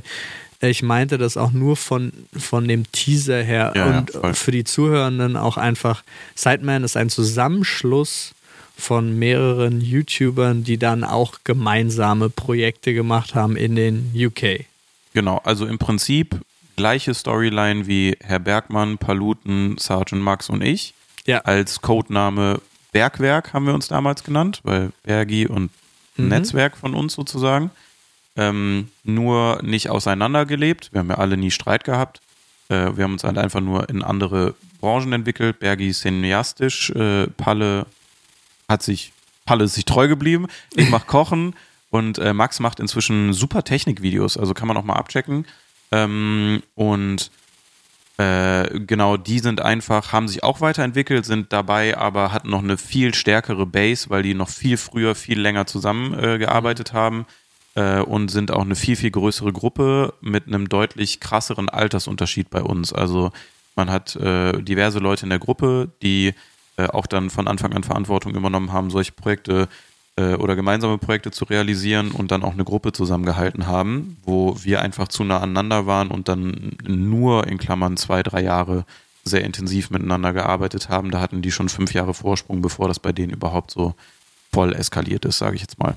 [0.61, 4.33] ich meinte das auch nur von, von dem Teaser her Ja, ja, und voll.
[4.33, 6.03] für die Zuhörenden auch einfach.
[6.35, 8.33] Sideman ist ein Zusammenschluss
[8.77, 14.65] von mehreren YouTubern, die dann auch gemeinsame Projekte gemacht haben in den UK.
[15.13, 16.35] Genau, also im Prinzip
[16.77, 20.93] gleiche Storyline wie Herr Bergmann, Paluten, Sergeant Max und ich.
[21.29, 21.39] Ja.
[21.39, 22.61] Als Codename
[22.91, 25.71] Bergwerk haben wir uns damals genannt, weil Bergi und
[26.19, 26.27] Mhm.
[26.27, 27.71] Netzwerk von uns sozusagen.
[28.35, 30.93] Ähm, nur nicht auseinandergelebt.
[30.93, 32.21] Wir haben ja alle nie Streit gehabt.
[32.69, 35.59] Äh, wir haben uns halt einfach nur in andere Branchen entwickelt.
[35.59, 37.85] Bergi cineastisch, äh, Palle
[38.67, 39.11] hat sich,
[39.45, 40.47] Palle ist sich treu geblieben.
[40.75, 41.55] Ich mache Kochen
[41.89, 45.45] und äh, Max macht inzwischen super Technikvideos, also kann man auch mal abchecken.
[45.91, 47.31] Ähm, und
[48.19, 52.77] äh, genau, die sind einfach, haben sich auch weiterentwickelt, sind dabei, aber hatten noch eine
[52.77, 57.25] viel stärkere Base, weil die noch viel früher, viel länger zusammengearbeitet äh, haben
[57.75, 62.61] äh, und sind auch eine viel, viel größere Gruppe mit einem deutlich krasseren Altersunterschied bei
[62.61, 62.91] uns.
[62.91, 63.31] Also
[63.77, 66.33] man hat äh, diverse Leute in der Gruppe, die
[66.75, 69.67] äh, auch dann von Anfang an Verantwortung übernommen haben, solche Projekte äh,
[70.35, 75.07] oder gemeinsame Projekte zu realisieren und dann auch eine Gruppe zusammengehalten haben, wo wir einfach
[75.07, 78.85] zu nah aneinander waren und dann nur in Klammern zwei, drei Jahre
[79.23, 81.11] sehr intensiv miteinander gearbeitet haben.
[81.11, 83.95] Da hatten die schon fünf Jahre Vorsprung, bevor das bei denen überhaupt so
[84.51, 85.95] voll eskaliert ist, sage ich jetzt mal.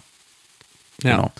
[1.02, 1.16] Ja.
[1.16, 1.32] Genau.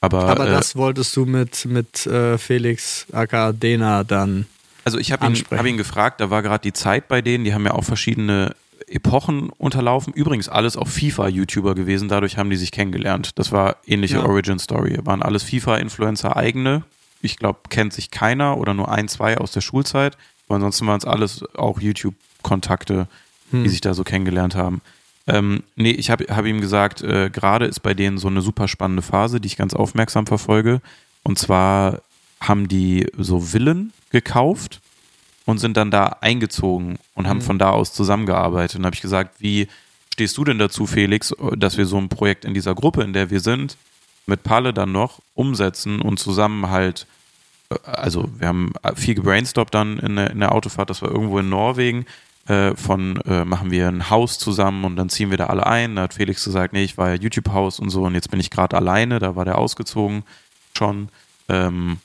[0.00, 4.46] Aber, Aber äh, das wolltest du mit, mit äh, Felix aka Dena dann.
[4.84, 7.52] Also ich habe ihn, hab ihn gefragt, da war gerade die Zeit bei denen, die
[7.52, 8.56] haben ja auch verschiedene
[8.90, 10.12] Epochen unterlaufen.
[10.12, 13.38] Übrigens alles auch FIFA-YouTuber gewesen, dadurch haben die sich kennengelernt.
[13.38, 14.26] Das war ähnliche Ja.
[14.26, 14.98] Origin-Story.
[15.04, 16.82] Waren alles FIFA-Influencer eigene.
[17.22, 20.16] Ich glaube, kennt sich keiner oder nur ein, zwei aus der Schulzeit.
[20.48, 23.06] Aber ansonsten waren es alles auch YouTube-Kontakte,
[23.50, 23.62] Hm.
[23.64, 24.80] die sich da so kennengelernt haben.
[25.26, 28.66] Ähm, nee, ich habe hab ihm gesagt, äh, gerade ist bei denen so eine super
[28.68, 30.80] spannende Phase, die ich ganz aufmerksam verfolge.
[31.22, 32.00] Und zwar
[32.40, 34.80] haben die so Villen gekauft
[35.50, 37.42] und sind dann da eingezogen und haben Mhm.
[37.42, 38.78] von da aus zusammengearbeitet.
[38.78, 39.68] Und habe ich gesagt, wie
[40.12, 43.30] stehst du denn dazu, Felix, dass wir so ein Projekt in dieser Gruppe, in der
[43.30, 43.76] wir sind,
[44.26, 47.06] mit Palle dann noch umsetzen und zusammen halt,
[47.70, 51.38] äh, also wir haben viel gebrainstormt dann in der, in der Autofahrt, das war irgendwo
[51.38, 52.06] in Norwegen,
[52.46, 55.96] äh, von äh, machen wir ein Haus zusammen und dann ziehen wir da alle ein.
[55.96, 58.50] Da hat Felix gesagt, nee, ich war ja YouTube-Haus und so und jetzt bin ich
[58.50, 60.22] gerade alleine, da war der ausgezogen
[60.76, 61.08] schon.
[61.48, 61.98] Ähm,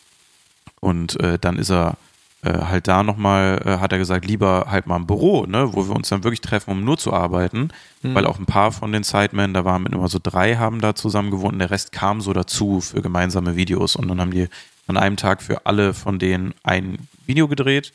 [0.82, 1.98] und äh, dann ist er
[2.46, 5.88] äh, halt da nochmal, äh, hat er gesagt, lieber halt mal im Büro, ne, wo
[5.88, 7.70] wir uns dann wirklich treffen, um nur zu arbeiten.
[8.14, 11.32] Weil auch ein paar von den Sidemen, da waren immer so drei, haben da zusammen
[11.32, 13.96] gewohnt und der Rest kam so dazu für gemeinsame Videos.
[13.96, 14.48] Und dann haben die
[14.86, 17.94] an einem Tag für alle von denen ein Video gedreht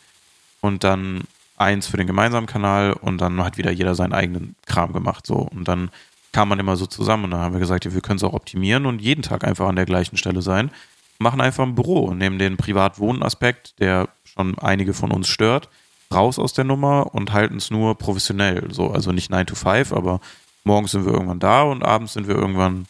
[0.61, 1.21] und dann
[1.57, 5.27] eins für den gemeinsamen Kanal und dann hat wieder jeder seinen eigenen Kram gemacht.
[5.27, 5.37] So.
[5.37, 5.91] Und dann
[6.33, 8.33] kam man immer so zusammen und dann haben wir gesagt, ja, wir können es auch
[8.33, 10.71] optimieren und jeden Tag einfach an der gleichen Stelle sein.
[11.19, 15.69] Machen einfach ein Büro und nehmen den Privatwohnen-Aspekt, der schon einige von uns stört,
[16.13, 18.73] raus aus der Nummer und halten es nur professionell.
[18.73, 20.21] So, also nicht 9 to 5, aber
[20.65, 22.87] morgens sind wir irgendwann da und abends sind wir irgendwann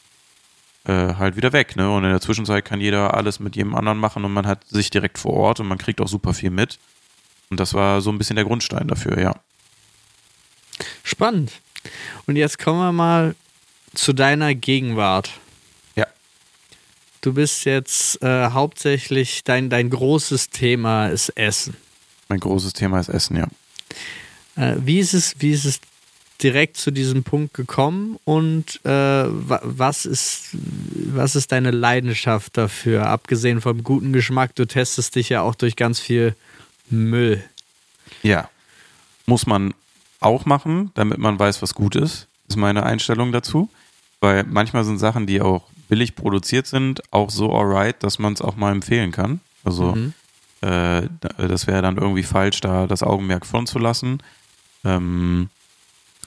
[0.85, 1.77] äh, halt wieder weg.
[1.77, 1.91] Ne?
[1.91, 4.91] Und in der Zwischenzeit kann jeder alles mit jedem anderen machen und man hat sich
[4.91, 6.79] direkt vor Ort und man kriegt auch super viel mit.
[7.51, 9.35] Und das war so ein bisschen der Grundstein dafür, ja.
[11.03, 11.53] Spannend.
[12.27, 13.35] Und jetzt kommen wir mal
[13.95, 15.31] zu deiner Gegenwart.
[17.21, 21.77] Du bist jetzt äh, hauptsächlich, dein, dein großes Thema ist Essen.
[22.29, 23.49] Mein großes Thema ist Essen, ja.
[24.57, 25.81] Äh, wie, ist es, wie ist es
[26.43, 33.09] direkt zu diesem Punkt gekommen und äh, was, ist, was ist deine Leidenschaft dafür?
[33.09, 36.35] Abgesehen vom guten Geschmack, du testest dich ja auch durch ganz viel
[36.89, 37.45] Müll.
[38.23, 38.49] Ja.
[39.27, 39.75] Muss man
[40.21, 43.69] auch machen, damit man weiß, was gut ist, ist meine Einstellung dazu.
[44.21, 48.41] Weil manchmal sind Sachen, die auch billig produziert sind, auch so alright, dass man es
[48.41, 49.41] auch mal empfehlen kann.
[49.65, 50.15] Also mhm.
[50.63, 51.03] äh,
[51.37, 54.23] das wäre dann irgendwie falsch, da das Augenmerk von zu lassen.
[54.85, 55.51] Ähm,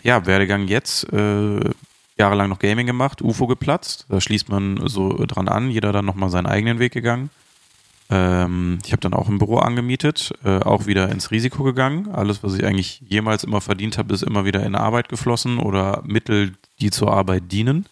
[0.04, 1.72] ja, Werdegang jetzt, äh,
[2.18, 4.06] jahrelang noch Gaming gemacht, UFO geplatzt.
[4.10, 7.30] Da schließt man so dran an, jeder dann nochmal seinen eigenen Weg gegangen.
[8.10, 12.12] Ähm, ich habe dann auch ein Büro angemietet, äh, auch wieder ins Risiko gegangen.
[12.12, 16.04] Alles, was ich eigentlich jemals immer verdient habe, ist immer wieder in Arbeit geflossen oder
[16.06, 17.88] Mittel, die zur Arbeit dienen.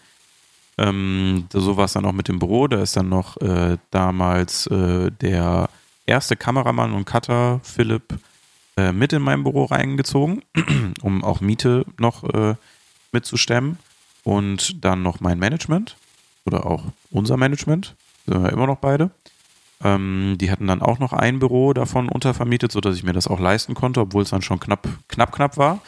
[0.77, 2.67] Ähm, so war es dann auch mit dem Büro.
[2.67, 5.69] Da ist dann noch äh, damals äh, der
[6.05, 8.19] erste Kameramann und Cutter, Philipp,
[8.77, 10.43] äh, mit in mein Büro reingezogen,
[11.01, 12.55] um auch Miete noch äh,
[13.12, 13.77] mitzustemmen.
[14.23, 15.97] Und dann noch mein Management
[16.45, 19.12] oder auch unser Management, sind wir immer noch beide.
[19.84, 23.39] Ähm, die hatten dann auch noch ein Büro davon untervermietet, sodass ich mir das auch
[23.39, 25.79] leisten konnte, obwohl es dann schon knapp, knapp, knapp war.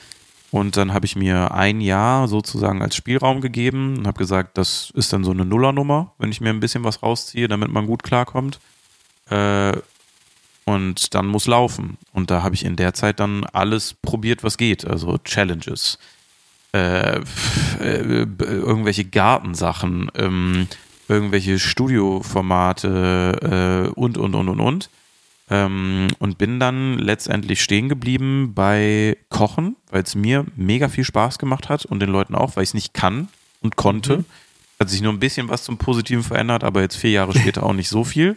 [0.54, 4.92] Und dann habe ich mir ein Jahr sozusagen als Spielraum gegeben und habe gesagt, das
[4.94, 8.04] ist dann so eine Nullernummer, wenn ich mir ein bisschen was rausziehe, damit man gut
[8.04, 8.60] klarkommt.
[9.32, 9.72] Äh,
[10.66, 11.98] und dann muss laufen.
[12.12, 14.86] Und da habe ich in der Zeit dann alles probiert, was geht.
[14.86, 15.98] Also Challenges,
[16.72, 17.22] äh,
[17.80, 20.68] äh, irgendwelche Gartensachen, ähm,
[21.08, 24.92] irgendwelche Studioformate äh, und, und, und, und, und.
[25.54, 31.38] Ähm, und bin dann letztendlich stehen geblieben bei Kochen, weil es mir mega viel Spaß
[31.38, 33.28] gemacht hat und den Leuten auch, weil ich es nicht kann
[33.62, 34.18] und konnte.
[34.18, 34.26] Mhm.
[34.80, 37.74] Hat sich nur ein bisschen was zum Positiven verändert, aber jetzt vier Jahre später auch
[37.74, 38.36] nicht so viel.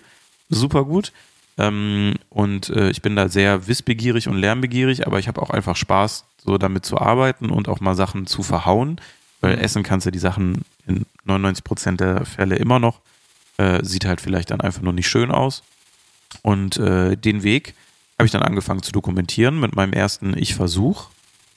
[0.50, 1.14] Super gut.
[1.56, 5.74] Ähm, und äh, ich bin da sehr wissbegierig und lernbegierig, aber ich habe auch einfach
[5.74, 9.00] Spaß, so damit zu arbeiten und auch mal Sachen zu verhauen,
[9.40, 9.62] weil mhm.
[9.62, 13.00] essen kannst du die Sachen in 99 Prozent der Fälle immer noch.
[13.56, 15.62] Äh, sieht halt vielleicht dann einfach nur nicht schön aus.
[16.42, 17.74] Und äh, den Weg
[18.18, 21.08] habe ich dann angefangen zu dokumentieren mit meinem ersten Ich-Versuch.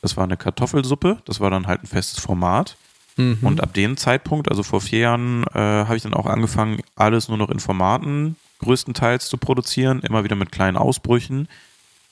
[0.02, 2.78] Das war eine Kartoffelsuppe, das war dann halt ein festes Format.
[3.18, 3.40] Mhm.
[3.42, 7.28] Und ab dem Zeitpunkt, also vor vier Jahren, äh, habe ich dann auch angefangen, alles
[7.28, 11.48] nur noch in Formaten größtenteils zu produzieren, immer wieder mit kleinen Ausbrüchen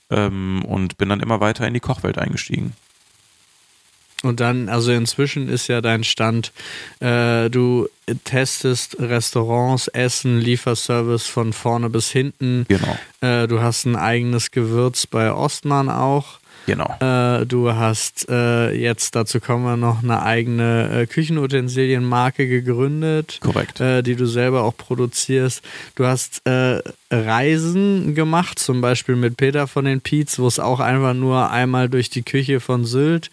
[0.09, 2.73] ähm, und bin dann immer weiter in die Kochwelt eingestiegen.
[4.23, 6.51] Und dann, also inzwischen ist ja dein Stand,
[6.99, 7.88] äh, du
[8.23, 12.65] testest Restaurants, Essen, Lieferservice von vorne bis hinten.
[12.67, 12.97] Genau.
[13.21, 16.39] Äh, du hast ein eigenes Gewürz bei Ostmann auch.
[16.67, 16.93] Genau.
[16.99, 23.39] Äh, du hast äh, jetzt, dazu kommen wir noch, eine eigene äh, Küchenutensilienmarke gegründet.
[23.41, 23.80] Korrekt.
[23.80, 25.63] Äh, die du selber auch produzierst.
[25.95, 30.82] Du hast äh, Reisen gemacht, zum Beispiel mit Peter von den Piets, wo es auch
[30.82, 33.32] einfach nur einmal durch die Küche von Sylt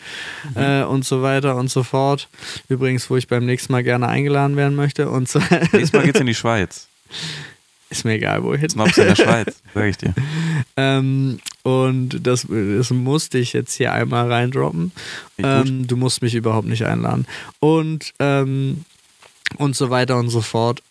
[0.55, 0.63] mhm.
[0.63, 2.29] Äh, und so weiter und so fort.
[2.69, 5.11] Übrigens, wo ich beim nächsten Mal gerne eingeladen werden möchte.
[5.11, 5.41] Und so.
[5.51, 6.87] Nächstes Mal geht's in die Schweiz.
[7.95, 8.69] Ist mir egal, wohin.
[8.69, 10.13] Snobs in der Schweiz, sag ich dir.
[10.77, 14.91] ähm, und das, das musste ich jetzt hier einmal reindroppen.
[15.39, 17.25] Ähm, du musst mich überhaupt nicht einladen.
[17.61, 18.85] Und, ähm,
[19.59, 20.83] und so weiter und so fort.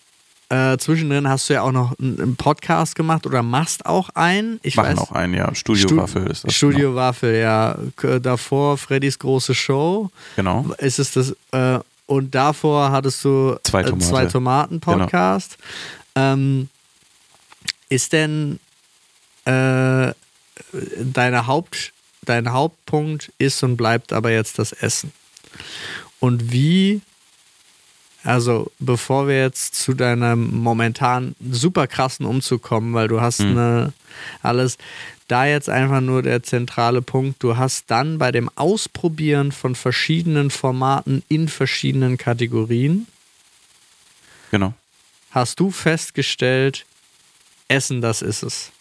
[0.48, 4.62] Äh, zwischendrin hast du ja auch noch einen Podcast gemacht oder machst auch einen.
[4.64, 5.54] Ich Machen weiß, auch einen, ja.
[5.56, 6.54] Studio Stu Waffel ist das.
[6.54, 6.96] Studio genau.
[7.02, 7.76] Waffel, ja.
[8.22, 10.10] Davor Freddys große Show.
[10.38, 10.68] Genau.
[10.78, 14.06] Ist es das, äh, und davor hattest du zwei, äh, Tomate.
[14.06, 15.58] zwei Tomaten Podcast.
[16.16, 16.34] Genau.
[16.34, 16.70] Ähm,
[17.90, 18.60] ist denn
[19.46, 20.14] äh,
[21.00, 21.94] deine Haupt,
[22.24, 25.12] dein Hauptpunkt ist und bleibt aber jetzt das Essen?
[26.20, 27.02] Und wie,
[28.24, 33.52] also bevor wir jetzt zu deinem momentan super krassen Umzug kommen, weil du hast mhm.
[33.52, 33.94] eine,
[34.42, 34.78] alles,
[35.28, 40.50] da jetzt einfach nur der zentrale Punkt, du hast dann bei dem Ausprobieren von verschiedenen
[40.50, 43.08] Formaten in verschiedenen Kategorien,
[44.52, 44.74] genau.
[45.32, 46.86] hast du festgestellt,
[47.74, 48.72] Essen, das ist es.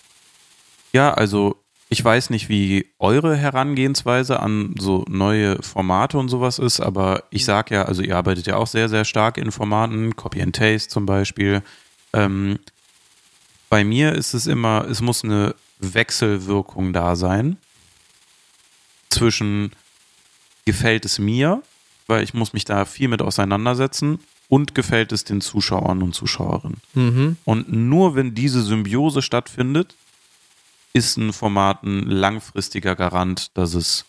[0.92, 1.56] Ja, also
[1.88, 7.44] ich weiß nicht, wie eure Herangehensweise an so neue Formate und sowas ist, aber ich
[7.44, 10.88] sage ja, also ihr arbeitet ja auch sehr, sehr stark in Formaten, Copy and Taste
[10.88, 11.62] zum Beispiel.
[12.12, 12.58] Ähm,
[13.68, 17.58] bei mir ist es immer, es muss eine Wechselwirkung da sein
[19.10, 19.72] zwischen
[20.64, 21.62] gefällt es mir,
[22.06, 24.18] weil ich muss mich da viel mit auseinandersetzen
[24.52, 26.76] und gefällt es den Zuschauern und Zuschauerinnen.
[26.92, 27.36] Mhm.
[27.46, 29.94] Und nur wenn diese Symbiose stattfindet,
[30.92, 34.04] ist ein Format ein langfristiger Garant, dass es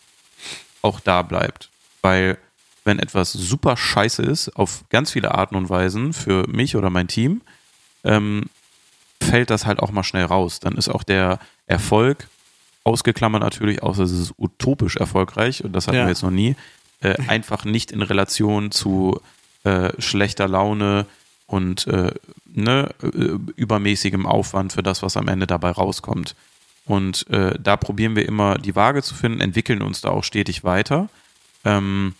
[0.82, 1.70] auch da bleibt.
[2.02, 2.36] Weil
[2.84, 7.08] wenn etwas super scheiße ist, auf ganz viele Arten und Weisen für mich oder mein
[7.08, 7.40] Team,
[8.04, 8.42] ähm,
[9.22, 10.60] fällt das halt auch mal schnell raus.
[10.60, 12.28] Dann ist auch der Erfolg,
[12.84, 16.02] ausgeklammert natürlich, außer es ist utopisch erfolgreich und das hatten Ja.
[16.04, 16.54] wir jetzt noch nie,
[17.00, 19.22] äh, einfach nicht in Relation zu
[19.64, 21.06] äh, schlechter Laune
[21.46, 22.12] und äh,
[22.46, 23.08] ne, äh,
[23.56, 26.34] übermäßigem Aufwand für das, was am Ende dabei rauskommt.
[26.86, 30.64] Und äh, da probieren wir immer die Waage zu finden, entwickeln uns da auch stetig
[30.64, 31.08] weiter.
[31.64, 32.14] Ähm,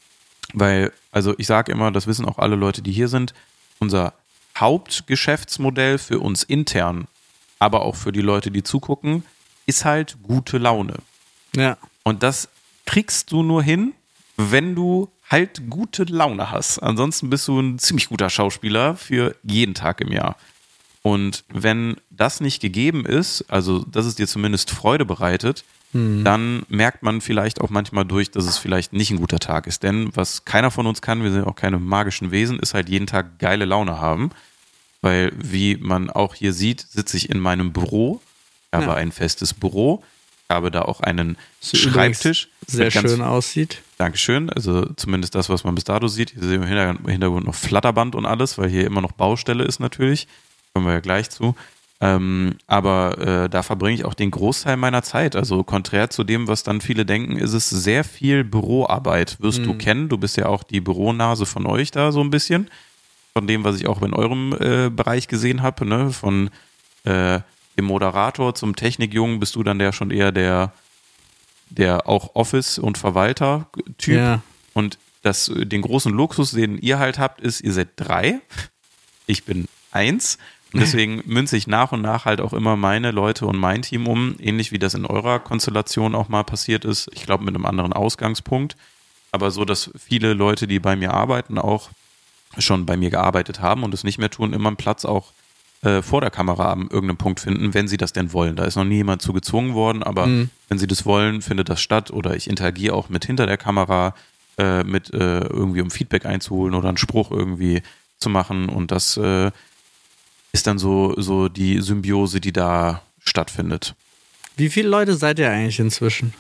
[0.53, 3.35] weil, also ich sage immer, das wissen auch alle Leute, die hier sind,
[3.79, 4.15] unser
[4.57, 7.07] Hauptgeschäftsmodell für uns intern,
[7.59, 9.25] aber auch für die Leute, die zugucken,
[9.67, 10.95] ist halt gute Laune.
[11.57, 11.77] Ja.
[12.03, 12.49] Und das
[12.87, 13.95] kriegst du nur hin,
[14.37, 16.79] wenn du halt gute Laune hast.
[16.79, 20.37] Ansonsten bist du ein ziemlich guter Schauspieler für jeden Tag im Jahr.
[21.03, 25.65] Und wenn das nicht gegeben ist, also dass es dir zumindest Freude bereitet,
[25.97, 29.85] dann merkt man vielleicht auch manchmal durch, dass es vielleicht nicht ein guter Tag ist.
[29.85, 33.07] Denn was keiner von uns kann, wir sind auch keine magischen Wesen, ist halt jeden
[33.07, 34.31] Tag geile Laune haben.
[35.03, 38.21] Weil, wie man auch hier sieht, sitze ich in meinem Büro.
[38.73, 38.95] Ich habe Ja.
[38.95, 40.03] ein festes Büro.
[40.49, 42.49] Ich habe da auch einen Das Schreibtisch.
[42.67, 43.83] Sehr schön aussieht.
[43.99, 44.51] Dankeschön.
[44.51, 46.31] Also zumindest das, was man bis dato sieht.
[46.31, 49.81] Hier sehen wir im Hintergrund- noch Flatterband und alles, weil hier immer noch Baustelle ist
[49.81, 50.29] natürlich.
[50.75, 51.55] Kommen wir ja gleich zu.
[52.01, 55.37] Ähm, aber äh, da verbringe ich auch den Großteil meiner Zeit.
[55.37, 59.41] Also konträr zu dem, was dann viele denken, ist es sehr viel Büroarbeit.
[59.41, 60.09] Wirst du kennen.
[60.09, 62.69] Du bist ja auch die Büronase von euch da so ein bisschen.
[63.33, 65.87] Von dem, was ich auch in eurem äh, Bereich gesehen habe.
[65.87, 66.11] Ne?
[66.11, 66.51] Von
[67.05, 67.41] äh,
[67.77, 70.73] dem Moderator zum Technikjungen bist du dann der schon eher der,
[71.71, 74.17] der auch Office- und Verwalter-Typ.
[74.17, 74.43] Ja.
[74.73, 78.41] Und das, den großen Luxus, den ihr halt habt, ist, ihr seid drei.
[79.27, 80.39] Ich bin eins.
[80.73, 84.07] Und deswegen münze ich nach und nach halt auch immer meine Leute und mein Team
[84.07, 87.09] um, ähnlich wie das in eurer Konstellation auch mal passiert ist.
[87.13, 88.77] Ich glaube, mit einem anderen Ausgangspunkt.
[89.33, 91.91] Aber so, dass viele Leute, die bei mir arbeiten, auch
[92.59, 95.33] schon bei mir gearbeitet haben und es nicht mehr tun, immer einen Platz auch
[95.85, 98.57] äh, vor der Kamera an irgendeinem Punkt finden, wenn sie das denn wollen.
[98.57, 101.81] Da ist noch nie jemand zu gezwungen worden, aber wenn sie das wollen, findet das
[101.81, 104.15] statt oder ich interagiere auch mit hinter der Kamera,
[104.59, 107.83] äh, mit äh, irgendwie um Feedback einzuholen oder einen Spruch irgendwie
[108.19, 109.51] zu machen und das äh,
[110.53, 113.95] ist dann so, so die Symbiose, die da stattfindet.
[114.57, 116.33] Wie viele Leute seid ihr eigentlich inzwischen?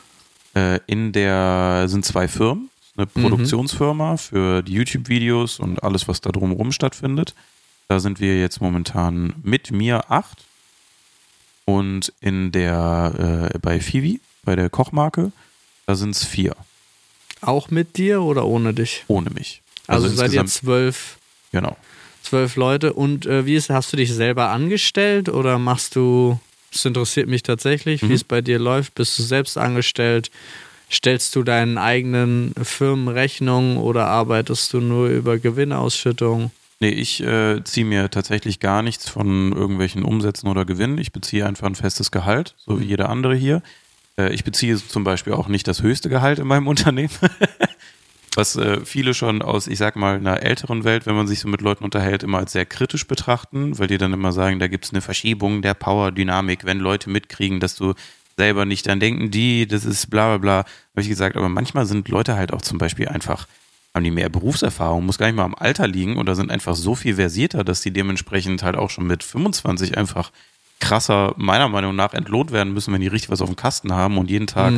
[0.55, 6.30] Äh, in der sind zwei Firmen, eine Produktionsfirma für die YouTube-Videos und alles, was da
[6.30, 7.34] drumherum stattfindet.
[7.95, 10.38] Da sind wir jetzt momentan mit mir acht
[11.64, 15.30] und in der äh, bei Fivi, bei der Kochmarke,
[15.86, 16.57] da sind es vier,
[17.40, 19.05] Auch mit dir oder ohne dich?
[19.07, 19.62] ohne mich.
[19.86, 21.18] Also, seid ihr zwölf,
[21.53, 21.76] genau.
[22.24, 22.95] zwölf Leute.
[22.95, 26.40] Und äh, wie ist, hast du dich selber angestellt oder machst du,
[26.72, 28.09] das interessiert mich tatsächlich, Mhm.
[28.09, 28.97] wie es bei dir läuft.
[28.97, 30.32] Bist du selbst angestellt?
[30.90, 36.51] Stellst du deinen eigenen Firmenrechnungen oder arbeitest du nur über Gewinnausschüttung?
[36.81, 40.99] Nee, ich äh, ziehe mir tatsächlich gar nichts von irgendwelchen Umsätzen oder Gewinnen.
[40.99, 43.62] Ich beziehe einfach ein festes Gehalt, so wie jeder andere hier.
[44.18, 47.11] Äh, ich beziehe zum Beispiel auch nicht das höchste Gehalt in meinem Unternehmen.
[48.37, 51.49] Was äh, viele schon aus, ich sag mal, einer älteren Welt, wenn man sich so
[51.49, 54.85] mit Leuten unterhält, immer als sehr kritisch betrachten, weil die dann immer sagen, da gibt
[54.85, 57.95] es eine Verschiebung der Power-Dynamik, wenn Leute mitkriegen, dass du
[58.37, 60.57] selber nicht, dann denken die, das ist bla bla bla.
[60.59, 63.47] Habe ich gesagt, aber manchmal sind Leute halt auch zum Beispiel einfach
[63.95, 66.95] haben die mehr Berufserfahrung, muss gar nicht mal am Alter liegen oder sind einfach so
[66.97, 70.32] viel versierter, dass die dementsprechend halt auch schon mit 25 einfach
[70.80, 74.18] krasser, meiner Meinung nach, entlohnt werden müssen, wenn die richtig was auf dem Kasten haben
[74.18, 74.74] und jeden Tag,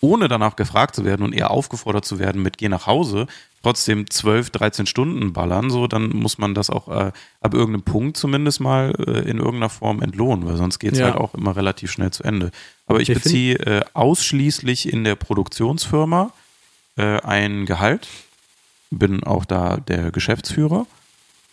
[0.00, 3.26] ohne danach gefragt zu werden und eher aufgefordert zu werden mit geh nach Hause,
[3.62, 7.10] trotzdem 12, 13 Stunden ballern, so, dann muss man das auch äh,
[7.40, 11.06] ab irgendeinem Punkt zumindest mal äh, in irgendeiner Form entlohnen, weil sonst geht es Ja.
[11.06, 12.50] halt auch immer relativ schnell zu Ende.
[12.86, 16.30] Aber ich Ich beziehe äh, ausschließlich in der Produktionsfirma
[16.96, 18.06] äh, ein Gehalt
[18.90, 20.86] bin auch da der Geschäftsführer.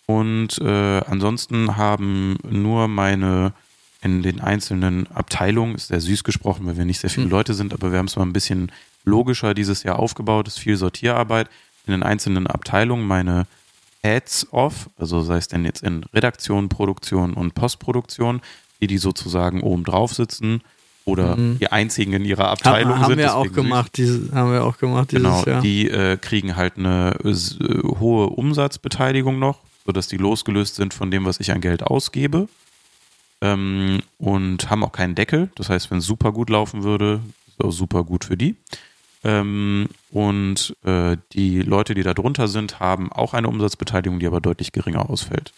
[0.07, 3.53] Und äh, ansonsten haben nur meine
[4.01, 7.73] in den einzelnen Abteilungen, ist sehr süß gesprochen, weil wir nicht sehr viele Leute sind,
[7.73, 8.71] aber wir haben es mal ein bisschen
[9.03, 11.49] logischer dieses Jahr aufgebaut, ist viel Sortierarbeit.
[11.87, 13.47] In den einzelnen Abteilungen meine
[14.03, 18.41] Heads off, also sei es denn jetzt in Redaktion, Produktion und Postproduktion,
[18.79, 20.61] die die sozusagen oben drauf sitzen
[21.05, 23.19] oder die einzigen in ihrer Abteilung haben, haben sind.
[23.19, 25.61] wir auch gemacht, diese, haben wir auch gemacht dieses Genau, Jahr.
[25.61, 27.33] die äh, kriegen halt eine äh,
[27.99, 32.47] hohe Umsatzbeteiligung noch, sodass die losgelöst sind von dem, was ich an Geld ausgebe.
[33.41, 35.49] Ähm, und haben auch keinen Deckel.
[35.55, 38.55] Das heißt, wenn es super gut laufen würde, ist auch super gut für die.
[39.23, 44.41] Ähm, und äh, die Leute, die da drunter sind, haben auch eine Umsatzbeteiligung, die aber
[44.41, 45.51] deutlich geringer ausfällt.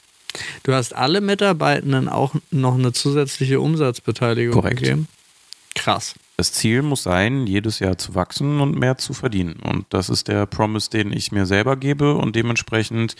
[0.63, 4.81] Du hast alle Mitarbeitenden auch noch eine zusätzliche Umsatzbeteiligung Korrekt.
[4.81, 5.07] gegeben?
[5.77, 6.15] Krass.
[6.37, 9.53] das Ziel muss sein, jedes Jahr zu wachsen und mehr zu verdienen.
[9.63, 12.15] Und das ist der Promise, den ich mir selber gebe.
[12.15, 13.15] Und dementsprechend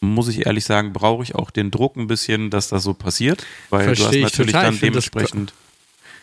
[0.00, 3.44] muss ich ehrlich sagen, brauche ich auch den Druck ein bisschen, dass das so passiert.
[3.70, 4.64] Weil Versteh du hast ich natürlich total.
[4.70, 5.52] dann dementsprechend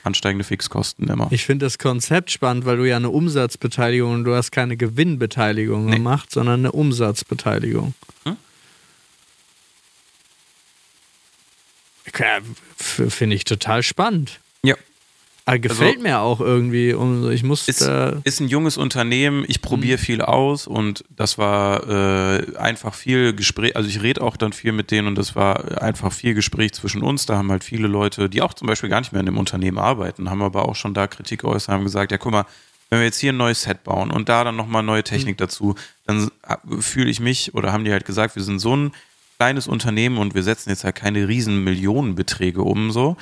[0.03, 1.27] ansteigende Fixkosten immer.
[1.31, 5.85] Ich finde das Konzept spannend, weil du ja eine Umsatzbeteiligung und du hast keine Gewinnbeteiligung
[5.87, 5.95] Nee.
[5.97, 7.93] gemacht, sondern eine Umsatzbeteiligung.
[8.25, 8.37] Hm?
[12.79, 14.39] F- Finde ich total spannend.
[15.49, 15.55] Ja.
[15.55, 16.93] Aber gefällt Also- mir auch irgendwie.
[16.93, 17.81] Und ich muss Ist,
[18.23, 20.01] ist ein junges Unternehmen, ich probiere Mhm.
[20.03, 24.71] viel aus und das war äh, einfach viel Gespräch, also ich rede auch dann viel
[24.71, 27.25] mit denen und das war einfach viel Gespräch zwischen uns.
[27.25, 29.77] Da haben halt viele Leute, die auch zum Beispiel gar nicht mehr in dem Unternehmen
[29.79, 32.45] arbeiten, haben aber auch schon da Kritik geäußert, haben gesagt, ja guck mal,
[32.89, 35.37] wenn wir jetzt hier ein neues Set bauen und da dann nochmal neue Technik Mhm.
[35.37, 35.75] dazu,
[36.07, 36.29] dann
[36.79, 38.91] fühle ich mich oder haben die halt gesagt, wir sind so ein
[39.37, 43.15] kleines Unternehmen und wir setzen jetzt halt keine riesen Millionenbeträge um so,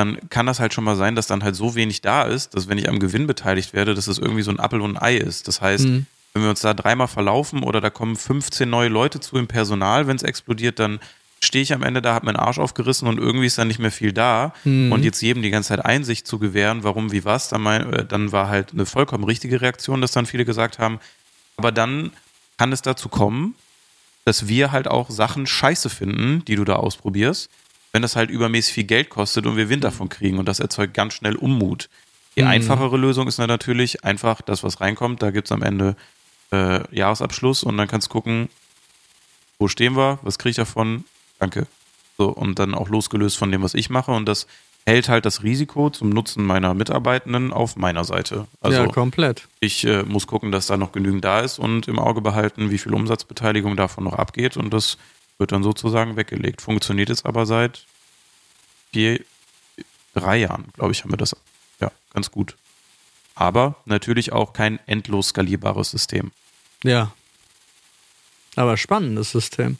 [0.00, 2.68] dann kann das halt schon mal sein, dass dann halt so wenig da ist, dass
[2.68, 5.16] wenn ich am Gewinn beteiligt werde, dass es irgendwie so ein Appel und ein Ei
[5.16, 5.46] ist.
[5.48, 6.06] Das heißt, Mhm.
[6.34, 10.06] wenn wir uns da dreimal verlaufen oder da kommen 15 neue Leute zu im Personal,
[10.06, 11.00] wenn es explodiert, dann
[11.42, 13.90] stehe ich am Ende da, habe meinen Arsch aufgerissen und irgendwie ist dann nicht mehr
[13.90, 14.52] viel da.
[14.64, 14.92] Mhm.
[14.92, 18.04] Und jetzt jedem die ganze Zeit Einsicht zu gewähren, warum, wie was, dann, mein, äh,
[18.04, 20.98] dann war halt eine vollkommen richtige Reaktion, dass dann viele gesagt haben.
[21.56, 22.12] Aber dann
[22.58, 23.54] kann es dazu kommen,
[24.26, 27.48] dass wir halt auch Sachen scheiße finden, die du da ausprobierst,
[27.92, 30.94] wenn das halt übermäßig viel Geld kostet und wir Wind davon kriegen und das erzeugt
[30.94, 31.88] ganz schnell Unmut.
[32.36, 32.48] Die Mhm.
[32.48, 35.20] einfachere Lösung ist natürlich einfach das, was reinkommt.
[35.22, 35.96] Da gibt es am Ende
[36.52, 38.48] äh, Jahresabschluss und dann kannst du gucken,
[39.58, 41.04] wo stehen wir, was kriege ich davon,
[41.38, 41.66] danke.
[42.18, 44.46] So, und dann auch losgelöst von dem, was ich mache und das
[44.86, 48.46] hält halt das Risiko zum Nutzen meiner Mitarbeitenden auf meiner Seite.
[48.60, 49.46] Also ja, komplett.
[49.60, 52.78] ich äh, muss gucken, dass da noch genügend da ist und im Auge behalten, wie
[52.78, 54.96] viel Umsatzbeteiligung davon noch abgeht und das
[55.40, 56.60] wird dann sozusagen weggelegt.
[56.62, 57.86] Funktioniert jetzt aber seit
[58.92, 59.20] vier,
[60.14, 61.34] drei Jahren, glaube ich, haben wir das
[61.80, 62.56] ja ganz gut.
[63.34, 66.30] Aber natürlich auch kein endlos skalierbares System.
[66.84, 67.12] Ja.
[68.56, 69.78] Aber spannendes System.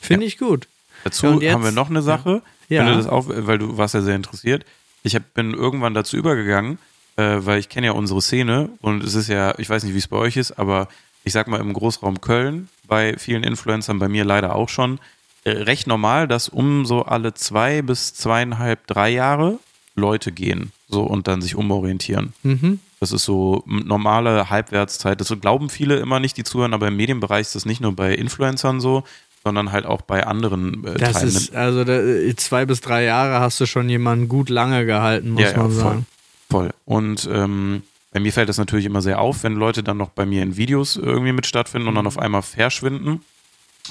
[0.00, 0.28] Finde Ja.
[0.28, 0.68] ich gut.
[1.04, 2.84] Dazu Ja, jetzt- haben wir noch eine Sache, Ja.
[2.94, 4.64] das auf, weil du warst ja sehr interessiert.
[5.02, 6.78] Ich hab, bin irgendwann dazu übergegangen,
[7.16, 9.98] äh, weil ich kenne ja unsere Szene und es ist ja, ich weiß nicht, wie
[9.98, 10.88] es bei euch ist, aber
[11.24, 14.98] ich sag mal im Großraum Köln, bei vielen Influencern, bei mir leider auch schon,
[15.44, 19.58] äh, recht normal, dass um so alle zwei bis zweieinhalb, drei Jahre
[19.94, 22.34] Leute gehen so und dann sich umorientieren.
[22.42, 22.80] Mhm.
[23.00, 25.18] Das ist so normale Halbwertszeit.
[25.20, 28.14] Das glauben viele immer nicht, die zuhören, aber im Medienbereich ist das nicht nur bei
[28.14, 29.04] Influencern so,
[29.42, 31.28] sondern halt auch bei anderen äh, Das Teilen.
[31.28, 31.98] ist, also da,
[32.36, 35.70] zwei bis drei Jahre hast du schon jemanden gut lange gehalten, muss Ja, ja, man
[35.70, 35.80] voll.
[35.80, 36.06] sagen.
[36.50, 36.70] Voll.
[36.84, 37.82] Und ähm,
[38.12, 40.56] bei mir fällt das natürlich immer sehr auf, wenn Leute dann noch bei mir in
[40.56, 43.22] Videos irgendwie mit stattfinden und dann auf einmal verschwinden.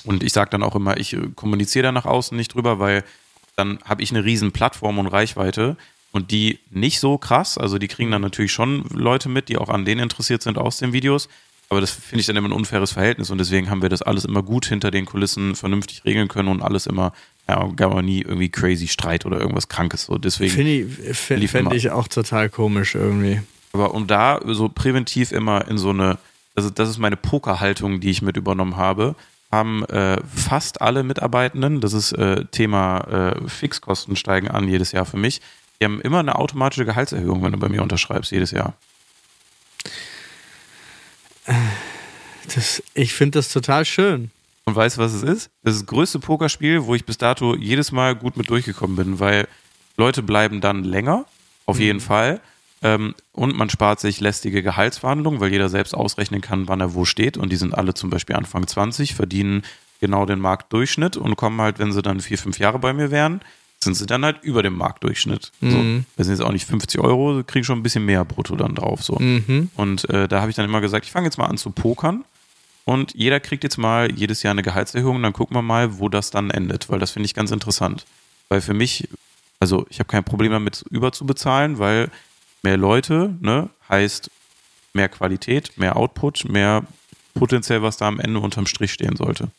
[0.04, 3.04] Und ich sage dann auch immer, ich äh, kommuniziere da nach außen nicht drüber, weil
[3.56, 5.78] dann habe ich eine riesen Plattform und Reichweite
[6.12, 7.58] und die nicht so krass.
[7.58, 10.78] Also die kriegen dann natürlich schon Leute mit, die auch an denen interessiert sind aus
[10.78, 11.30] den Videos.
[11.70, 14.26] Aber das finde ich dann immer ein unfaires Verhältnis und deswegen haben wir das alles
[14.26, 17.14] immer gut hinter den Kulissen vernünftig regeln können und alles immer,
[17.48, 20.06] ja, gab aber nie irgendwie crazy Streit oder irgendwas Krankes.
[20.06, 20.52] So deswegen.
[20.52, 23.42] Finde ich, find, ich auch total komisch irgendwie.
[23.74, 26.18] Aber um da so präventiv immer in so eine,
[26.56, 29.16] also das ist meine Pokerhaltung, die ich mit übernommen habe,
[29.52, 33.00] haben äh, fast alle Mitarbeitenden, das ist äh, Thema
[33.36, 35.42] äh, Fixkosten steigen an jedes Jahr für mich,
[35.80, 38.74] die haben immer eine automatische Gehaltserhöhung, wenn du bei mir unterschreibst, jedes Jahr.
[42.54, 44.32] Das, ich finde das total schön.
[44.66, 45.50] Und weißt du, was es ist?
[45.64, 49.20] Das ist das größte Pokerspiel, wo ich bis dato jedes Mal gut mit durchgekommen bin,
[49.20, 49.48] weil
[49.98, 51.26] Leute bleiben dann länger,
[51.66, 52.40] auf jeden Fall.
[52.82, 57.06] Ähm, und man spart sich lästige Gehaltsverhandlungen, weil jeder selbst ausrechnen kann, wann er wo
[57.06, 57.38] steht.
[57.38, 59.64] Und die sind alle zum Beispiel Anfang 20, verdienen
[60.00, 63.42] genau den Marktdurchschnitt und kommen halt, wenn sie dann vier, fünf Jahre bei mir wären,
[63.82, 65.52] sind sie dann halt über dem Marktdurchschnitt.
[65.62, 65.68] So.
[65.68, 66.06] Mhm.
[66.18, 69.04] Das sind jetzt auch nicht 50 Euro, kriegen schon ein bisschen mehr brutto dann drauf.
[69.04, 69.18] So.
[69.20, 69.70] Mhm.
[69.76, 72.26] Und äh, da habe ich dann immer gesagt, ich fange jetzt mal an zu pokern.
[72.86, 75.18] Und jeder kriegt jetzt mal jedes Jahr eine Gehaltserhöhung.
[75.18, 76.90] Und dann gucken wir mal, wo das dann endet.
[76.90, 78.06] Weil das finde ich ganz interessant.
[78.50, 79.08] Weil für mich,
[79.60, 82.10] also ich habe kein Problem damit, überzubezahlen, weil
[82.64, 84.30] mehr Leute ne, heißt
[84.94, 86.86] mehr Qualität, mehr Output, mehr
[87.34, 89.50] potenziell, was da am Ende unterm Strich stehen sollte.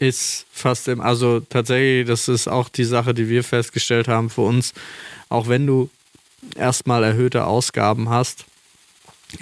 [0.00, 4.42] Ist fast im, also tatsächlich, das ist auch die Sache, die wir festgestellt haben für
[4.42, 4.74] uns,
[5.28, 5.90] auch wenn du
[6.56, 8.44] erstmal erhöhte Ausgaben hast,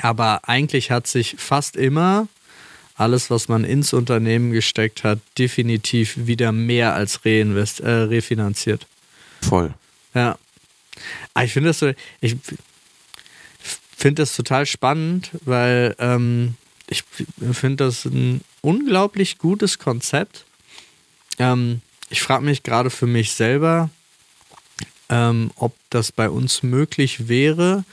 [0.02, 2.28] aber eigentlich hat sich fast immer
[2.96, 8.86] alles, was man ins Unternehmen gesteckt hat, definitiv wieder mehr als reinvest, äh, refinanziert.
[9.42, 9.74] Voll.
[10.14, 10.38] Ja.
[11.34, 12.36] Aber ich finde das so, ich
[14.02, 16.54] das total spannend, weil ähm,
[16.88, 17.02] ich
[17.52, 20.44] finde das ein unglaublich gutes Konzept.
[21.38, 23.90] Ähm, ich frage mich gerade für mich selber,
[25.08, 27.84] ähm, ob das bei uns möglich wäre,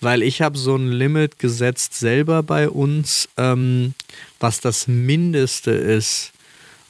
[0.00, 3.94] weil ich habe so ein Limit gesetzt selber bei uns, ähm,
[4.38, 6.32] was das Mindeste ist,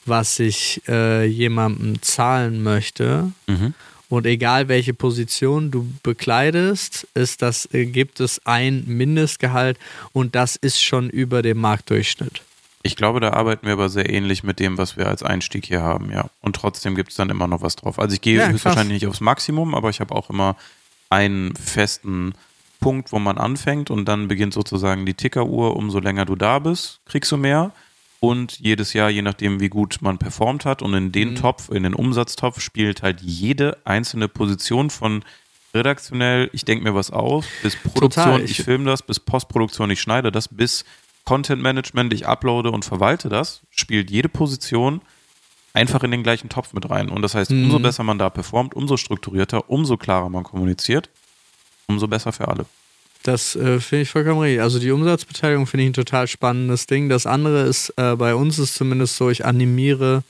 [0.05, 3.31] was ich äh, jemandem zahlen möchte.
[3.47, 3.73] Mhm.
[4.09, 9.77] Und egal welche Position du bekleidest, ist das, äh, gibt es ein Mindestgehalt
[10.13, 12.41] und das ist schon über dem Marktdurchschnitt.
[12.81, 15.81] Ich glaube, da arbeiten wir aber sehr ähnlich mit dem, was wir als Einstieg hier
[15.81, 16.29] haben, ja.
[16.41, 17.99] Und trotzdem gibt es dann immer noch was drauf.
[17.99, 20.55] Also ich gehe Ja, höchstwahrscheinlich nicht aufs Maximum, aber ich habe auch immer
[21.09, 22.33] einen festen
[22.79, 25.75] Punkt, wo man anfängt und dann beginnt sozusagen die Tickeruhr.
[25.75, 27.73] Umso länger du da bist, kriegst du mehr.
[28.21, 31.35] Und jedes Jahr, je nachdem, wie gut man performt hat, und in den Mhm.
[31.35, 35.23] Topf, in den Umsatztopf spielt halt jede einzelne Position von
[35.73, 38.43] redaktionell, ich denke mir was aus, bis Produktion, Total.
[38.43, 40.83] ich, Ich- filme das, bis Postproduktion, ich schneide das, bis
[41.25, 45.01] Content Management, ich uploade und verwalte das, spielt jede Position
[45.73, 47.09] einfach in den gleichen Topf mit rein.
[47.09, 47.65] Und das heißt, Mhm.
[47.65, 51.09] umso besser man da performt, umso strukturierter, umso klarer man kommuniziert,
[51.87, 52.65] umso besser für alle.
[53.23, 54.61] Das äh, finde ich vollkommen richtig.
[54.61, 57.09] Also die Umsatzbeteiligung finde ich ein total spannendes Ding.
[57.09, 60.23] Das andere ist, äh, bei uns ist zumindest so, ich animiere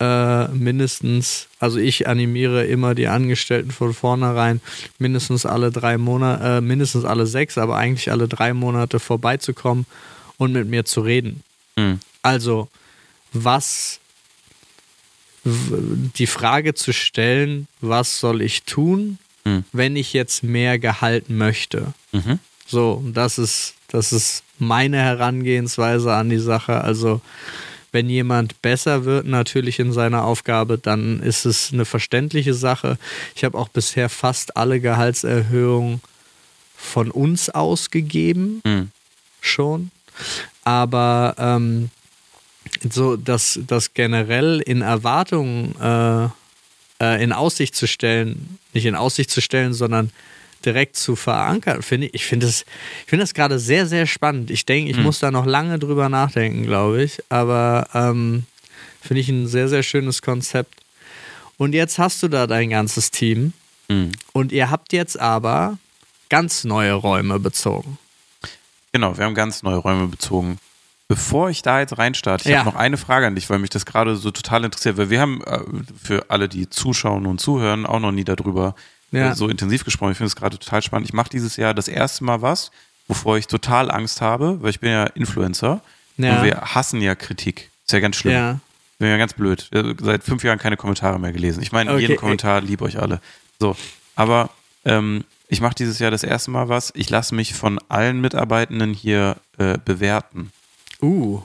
[0.00, 4.60] äh, mindestens, also ich animiere immer die Angestellten von vornherein
[4.98, 9.86] mindestens alle drei Monate, äh, mindestens alle sechs, aber eigentlich alle drei Monate vorbeizukommen
[10.38, 11.42] und mit mir zu reden.
[11.76, 12.00] Hm.
[12.22, 12.68] Also,
[13.32, 14.00] was
[15.44, 19.64] die Frage zu stellen, was soll ich tun, Hm.
[19.72, 21.92] wenn ich jetzt mehr Gehalt möchte?
[22.12, 22.38] Mhm.
[22.66, 26.80] So, das ist, das ist meine Herangehensweise an die Sache.
[26.80, 27.20] Also,
[27.92, 32.98] wenn jemand besser wird, natürlich in seiner Aufgabe, dann ist es eine verständliche Sache.
[33.36, 36.00] Ich habe auch bisher fast alle Gehaltserhöhungen
[36.76, 38.90] von uns ausgegeben Hm.
[39.40, 39.90] schon.
[40.64, 41.90] Aber ähm,
[42.90, 46.28] so das, das generell in Erwartungen äh,
[47.00, 50.10] äh, in Aussicht zu stellen, nicht in Aussicht zu stellen, sondern
[50.64, 52.62] direkt zu verankern, finde ich, ich finde das,
[53.04, 54.50] ich finde das gerade sehr, sehr spannend.
[54.50, 55.02] Ich denke, ich Hm.
[55.02, 57.22] muss da noch lange drüber nachdenken, glaube ich.
[57.28, 58.44] Aber ähm,
[59.02, 60.74] finde ich ein sehr, sehr schönes Konzept.
[61.58, 63.52] Und jetzt hast du da dein ganzes Team
[63.90, 64.12] Hm.
[64.32, 65.76] und ihr habt jetzt aber
[66.30, 67.98] ganz neue Räume bezogen.
[68.92, 70.58] Genau, wir haben ganz neue Räume bezogen.
[71.06, 72.60] Bevor ich da jetzt reinstarte, ich Ja.
[72.60, 75.20] habe noch eine Frage an dich, weil mich das gerade so total interessiert, weil wir
[75.20, 75.60] haben äh,
[76.02, 78.74] für alle, die zuschauen und zuhören, auch noch nie darüber
[79.10, 79.32] Ja.
[79.32, 80.12] äh, so intensiv gesprochen.
[80.12, 81.06] Ich finde es gerade total spannend.
[81.06, 82.70] Ich mache dieses Jahr das erste Mal was,
[83.06, 85.82] wovor ich total Angst habe, weil ich bin ja Influencer
[86.16, 86.38] Ja.
[86.38, 87.70] und wir hassen ja Kritik.
[87.84, 88.32] Ist ja ganz schlimm.
[88.34, 88.58] Ja.
[88.98, 89.68] Bin ja ganz blöd.
[90.00, 91.62] Seit fünf Jahren keine Kommentare mehr gelesen.
[91.62, 92.16] Ich meine, Okay, jeden.
[92.16, 93.20] Kommentar lieb euch alle.
[93.60, 93.76] So,
[94.16, 94.48] aber
[94.86, 96.92] ähm, ich mache dieses Jahr das erste Mal was.
[96.96, 100.50] Ich lasse mich von allen Mitarbeitenden hier äh, bewerten.
[101.04, 101.42] Uh.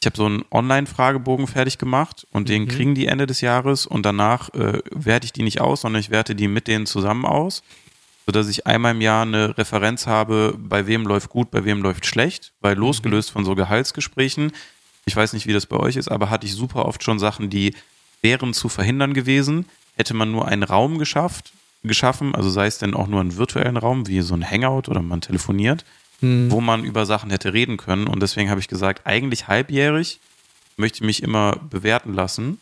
[0.00, 2.68] Ich habe so einen Online-Fragebogen fertig gemacht und den Mhm.
[2.68, 6.10] kriegen die Ende des Jahres und danach äh, werte ich die nicht aus, sondern ich
[6.10, 7.62] werte die mit denen zusammen aus,
[8.26, 12.06] sodass ich einmal im Jahr eine Referenz habe, bei wem läuft gut, bei wem läuft
[12.06, 14.52] schlecht, weil losgelöst von so Gehaltsgesprächen,
[15.06, 17.48] ich weiß nicht, wie das bei euch ist, aber hatte ich super oft schon Sachen,
[17.50, 17.74] die
[18.22, 21.52] wären zu verhindern gewesen, hätte man nur einen Raum geschafft,
[21.82, 25.02] geschaffen, also sei es denn auch nur einen virtuellen Raum, wie so ein Hangout oder
[25.02, 25.84] man telefoniert,
[26.20, 26.50] Hm.
[26.50, 28.06] wo man über Sachen hätte reden können.
[28.06, 30.20] Und deswegen habe ich gesagt, eigentlich halbjährig
[30.76, 32.58] möchte ich mich immer bewerten lassen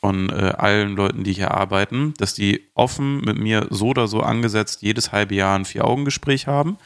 [0.00, 4.20] von äh, allen Leuten, die hier arbeiten, dass die offen mit mir so oder so
[4.22, 6.76] angesetzt jedes halbe Jahr ein Vier-Augen-Gespräch haben,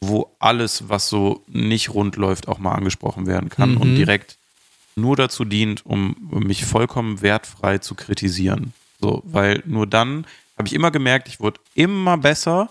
[0.00, 3.76] wo alles, was so nicht rund läuft, auch mal angesprochen werden kann Mhm.
[3.80, 4.36] und direkt
[4.96, 8.72] nur dazu dient, um mich vollkommen wertfrei zu kritisieren.
[9.00, 10.26] So, weil nur dann
[10.58, 12.68] habe ich immer gemerkt, ich wurde immer besser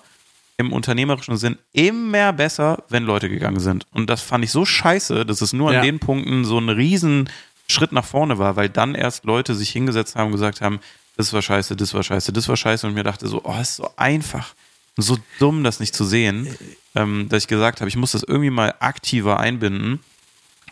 [0.62, 3.86] im unternehmerischen Sinn, immer besser, wenn Leute gegangen sind.
[3.92, 5.82] Und das fand ich so scheiße, dass es nur an Ja.
[5.82, 7.30] den Punkten so ein riesen
[7.68, 10.80] Schritt nach vorne war, weil dann erst Leute sich hingesetzt haben und gesagt haben,
[11.18, 13.76] das war scheiße, das war scheiße, das war scheiße und mir dachte so, oh, ist
[13.76, 14.54] so einfach,
[14.98, 16.48] so dumm, das nicht zu sehen,
[16.96, 20.00] ähm, dass ich gesagt habe, ich muss das irgendwie mal aktiver einbinden,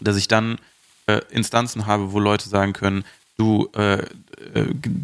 [0.01, 0.57] dass ich dann
[1.07, 3.03] äh, Instanzen habe, wo Leute sagen können,
[3.37, 4.05] du, äh, äh,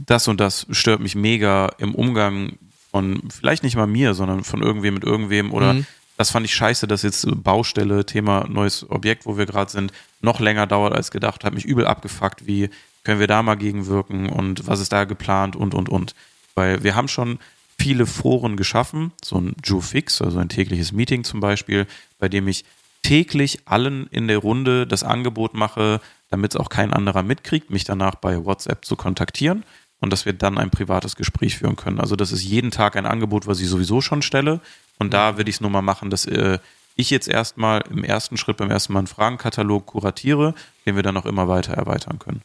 [0.06, 2.54] das und das stört mich mega im Umgang
[2.96, 5.86] von vielleicht nicht mal mir, sondern von irgendwem mit irgendwem oder Mhm.
[6.16, 9.91] das fand ich scheiße, dass jetzt Baustelle, Thema neues Objekt, wo wir gerade sind,
[10.22, 12.70] noch länger dauert als gedacht, hat mich übel abgefuckt, wie
[13.04, 16.16] können wir da mal gegenwirken und was ist da geplant und und und.
[16.54, 17.39] Weil wir haben schon
[17.78, 21.88] viele Foren geschaffen, so ein Joe Fix, also ein tägliches Meeting zum Beispiel,
[22.18, 22.64] bei dem ich
[23.04, 27.84] täglich allen in der Runde das Angebot mache, damit es auch kein anderer mitkriegt, mich
[27.84, 29.66] danach bei WhatsApp zu kontaktieren
[30.06, 31.99] und dass wir dann ein privates Gespräch führen können.
[31.99, 34.62] Also das ist jeden Tag ein Angebot, was ich sowieso schon stelle.
[34.99, 36.60] Und da will ich es nur mal machen, dass äh,
[36.95, 40.53] ich jetzt erstmal im ersten Schritt, beim ersten Mal einen Fragenkatalog kuratiere,
[40.86, 42.41] den wir dann auch immer weiter erweitern können.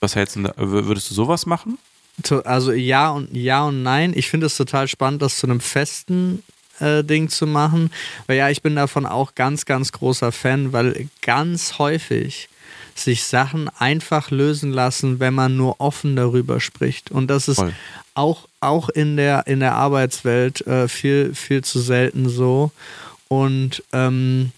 [0.00, 1.78] Was hältst du, würdest du sowas machen?
[2.44, 4.12] Also ja und ja und nein.
[4.14, 6.42] Ich finde es total spannend, das zu einem festen
[6.82, 7.90] Online-Ding zu machen.
[8.26, 12.48] Weil ja, ich bin davon auch ganz, ganz großer Fan, weil ganz häufig
[12.98, 17.10] sich Sachen einfach lösen lassen, wenn man nur offen darüber spricht.
[17.10, 17.74] Und das ist Voll.
[18.14, 22.70] auch, auch in, der, in der Arbeitswelt äh, viel, viel zu selten so.
[23.28, 24.52] Und ähm,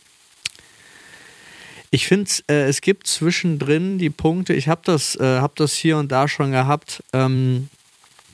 [1.95, 5.97] ich finde, äh, es gibt zwischendrin die Punkte, ich habe das, äh, hab das hier
[5.97, 7.69] und da schon gehabt, ähm,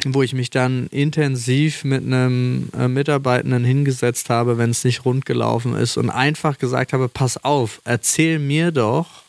[0.06, 5.26] wo ich mich dann intensiv mit einem äh, Mitarbeitenden hingesetzt habe, wenn es nicht rund
[5.26, 9.24] gelaufen ist und einfach gesagt habe, pass auf, erzähl mir doch,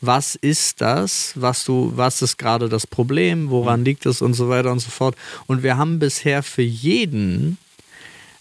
[0.00, 3.86] was ist das, was du, was ist gerade das Problem, woran mhm.
[3.86, 5.16] liegt es und so weiter und so fort.
[5.46, 7.58] Und wir haben bisher für jeden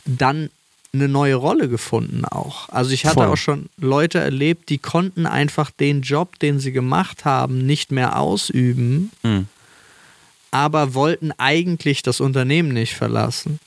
[0.06, 0.50] dann
[0.94, 2.70] eine neue Rolle gefunden auch.
[2.70, 3.28] Also ich hatte Voll.
[3.28, 8.20] auch schon Leute erlebt, die konnten einfach den Job, den sie gemacht haben, nicht mehr
[8.20, 9.48] ausüben, mhm.
[10.52, 13.60] aber wollten eigentlich das Unternehmen nicht verlassen.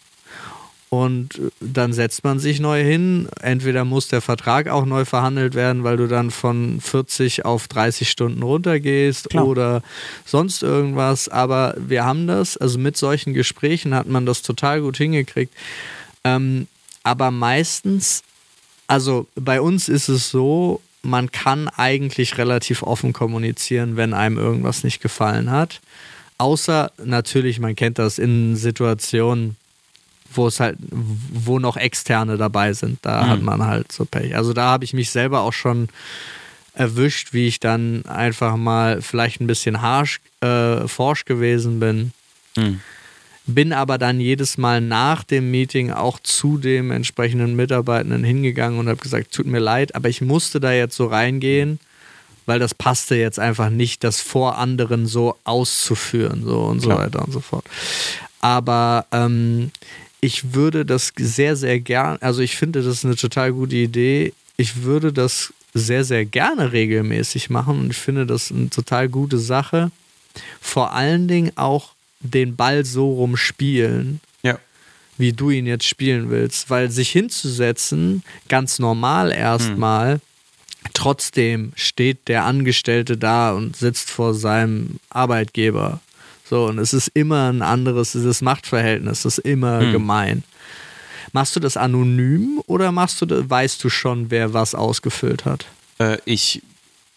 [0.91, 3.29] Und dann setzt man sich neu hin.
[3.41, 8.11] Entweder muss der Vertrag auch neu verhandelt werden, weil du dann von 40 auf 30
[8.11, 9.47] Stunden runtergehst Klar.
[9.47, 9.83] oder
[10.27, 11.29] sonst irgendwas.
[11.29, 15.55] Aber wir haben das, also mit solchen Gesprächen hat man das total gut hingekriegt.
[16.25, 16.67] Ähm,
[17.05, 18.25] aber meistens,
[18.89, 24.83] also bei uns ist es so, man kann eigentlich relativ offen kommunizieren, wenn einem irgendwas
[24.83, 25.81] nicht gefallen hat.
[26.39, 29.57] Außer natürlich, man kennt das in Situationen,
[30.33, 32.99] wo es halt, wo noch Externe dabei sind.
[33.03, 33.29] Da mhm.
[33.29, 34.37] hat man halt so Pech.
[34.37, 35.89] Also da habe ich mich selber auch schon
[36.75, 42.13] erwischt, wie ich dann einfach mal vielleicht ein bisschen harsch, äh, forsch gewesen bin.
[42.57, 42.81] Mhm
[43.55, 48.89] bin aber dann jedes Mal nach dem Meeting auch zu dem entsprechenden Mitarbeitenden hingegangen und
[48.89, 51.79] habe gesagt, tut mir leid, aber ich musste da jetzt so reingehen,
[52.47, 56.97] weil das passte jetzt einfach nicht, das vor anderen so auszuführen so und Klar.
[56.97, 57.65] so weiter und so fort.
[58.41, 59.71] Aber ähm,
[60.21, 64.33] ich würde das sehr, sehr gern, also ich finde, das ist eine total gute Idee.
[64.57, 69.39] Ich würde das sehr, sehr gerne regelmäßig machen und ich finde das eine total gute
[69.39, 69.91] Sache.
[70.61, 74.59] Vor allen Dingen auch den Ball so rumspielen, ja.
[75.17, 76.71] wie du ihn jetzt spielen willst.
[76.71, 80.21] Weil sich hinzusetzen, ganz normal erstmal, hm.
[80.93, 86.01] trotzdem steht der Angestellte da und sitzt vor seinem Arbeitgeber.
[86.51, 89.93] So, und es ist immer ein anderes, dieses Machtverhältnis, das ist immer hm.
[89.93, 90.43] gemein.
[91.33, 95.67] Machst du das anonym oder machst du, weißt du schon, wer was ausgefüllt hat?
[96.01, 96.63] Äh, ich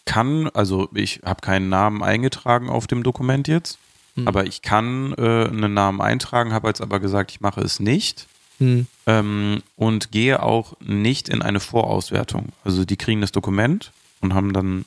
[0.04, 3.78] kann, also ich habe keinen Namen eingetragen auf dem Dokument jetzt.
[4.14, 4.28] Hm.
[4.28, 8.28] Aber ich kann äh, einen Namen eintragen, habe jetzt aber gesagt, ich mache es nicht.
[8.58, 8.86] Hm.
[9.06, 12.50] Ähm, und gehe auch nicht in eine Vorauswertung.
[12.62, 14.84] Also die kriegen das Dokument und haben dann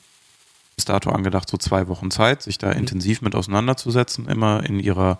[0.78, 2.78] bis dato angedacht, so zwei Wochen Zeit, sich da hm.
[2.78, 5.18] intensiv mit auseinanderzusetzen, immer in ihrer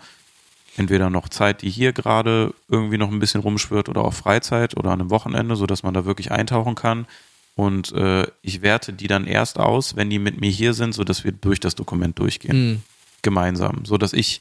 [0.77, 4.91] entweder noch Zeit, die hier gerade irgendwie noch ein bisschen rumschwirrt oder auch Freizeit oder
[4.91, 7.07] an einem Wochenende, sodass man da wirklich eintauchen kann.
[7.57, 11.25] Und äh, ich werte die dann erst aus, wenn die mit mir hier sind, sodass
[11.25, 12.53] wir durch das Dokument durchgehen.
[12.53, 12.83] Hm
[13.23, 14.41] gemeinsam, so dass ich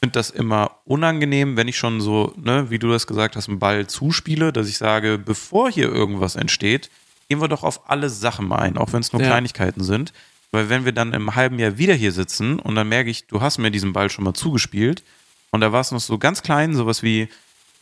[0.00, 3.60] finde das immer unangenehm, wenn ich schon so, ne, wie du das gesagt hast, einen
[3.60, 6.90] Ball zuspiele, dass ich sage, bevor hier irgendwas entsteht,
[7.28, 9.28] gehen wir doch auf alle Sachen mal ein, auch wenn es nur ja.
[9.28, 10.12] Kleinigkeiten sind.
[10.52, 13.40] Weil wenn wir dann im halben Jahr wieder hier sitzen und dann merke ich, du
[13.40, 15.02] hast mir diesen Ball schon mal zugespielt
[15.50, 17.28] und da war es noch so ganz klein, sowas wie,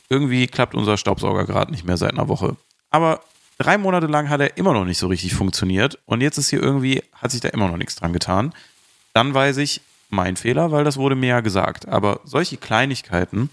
[0.09, 2.57] irgendwie klappt unser Staubsauger gerade nicht mehr seit einer Woche.
[2.91, 3.23] Aber
[3.59, 6.63] drei Monate lang hat er immer noch nicht so richtig funktioniert und jetzt ist hier
[6.63, 8.53] irgendwie, hat sich da immer noch nichts dran getan.
[9.15, 11.89] Dann weiß ich, mein Fehler, weil das wurde mir ja gesagt.
[11.89, 13.51] Aber solche Kleinigkeiten,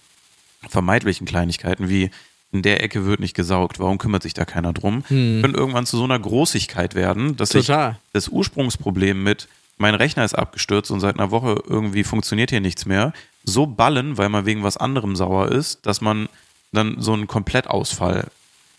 [0.67, 2.09] vermeidlichen Kleinigkeiten wie
[2.51, 5.41] in der Ecke wird nicht gesaugt, warum kümmert sich da keiner drum, hm.
[5.41, 7.91] können irgendwann zu so einer Großigkeit werden, dass Total.
[7.91, 12.61] ich das Ursprungsproblem mit mein Rechner ist abgestürzt und seit einer Woche irgendwie funktioniert hier
[12.61, 16.29] nichts mehr, so ballen, weil man wegen was anderem sauer ist, dass man
[16.71, 18.27] dann so einen Komplettausfall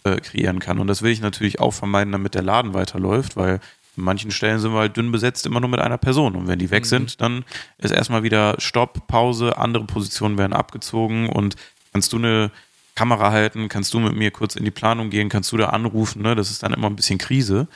[0.05, 0.79] äh, kreieren kann.
[0.79, 4.59] Und das will ich natürlich auch vermeiden, damit der Laden weiterläuft, weil an manchen Stellen
[4.59, 6.37] sind wir halt dünn besetzt, immer nur mit einer Person.
[6.37, 6.89] Und wenn die weg mhm.
[6.89, 7.45] sind, dann
[7.79, 11.57] ist erstmal wieder Stopp, Pause, andere Positionen werden abgezogen und
[11.93, 12.51] kannst du eine
[12.99, 16.21] Kamera halten, kannst du mit mir kurz in die Planung gehen, kannst du da anrufen,
[16.21, 16.35] ne?
[16.35, 17.69] Das ist dann immer ein bisschen Krise,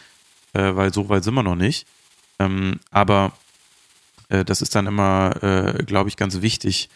[0.52, 1.86] äh, weil so weit sind wir noch nicht.
[2.40, 3.30] Ähm, aber
[4.30, 6.88] äh, das ist dann immer, äh, glaube ich, ganz wichtig,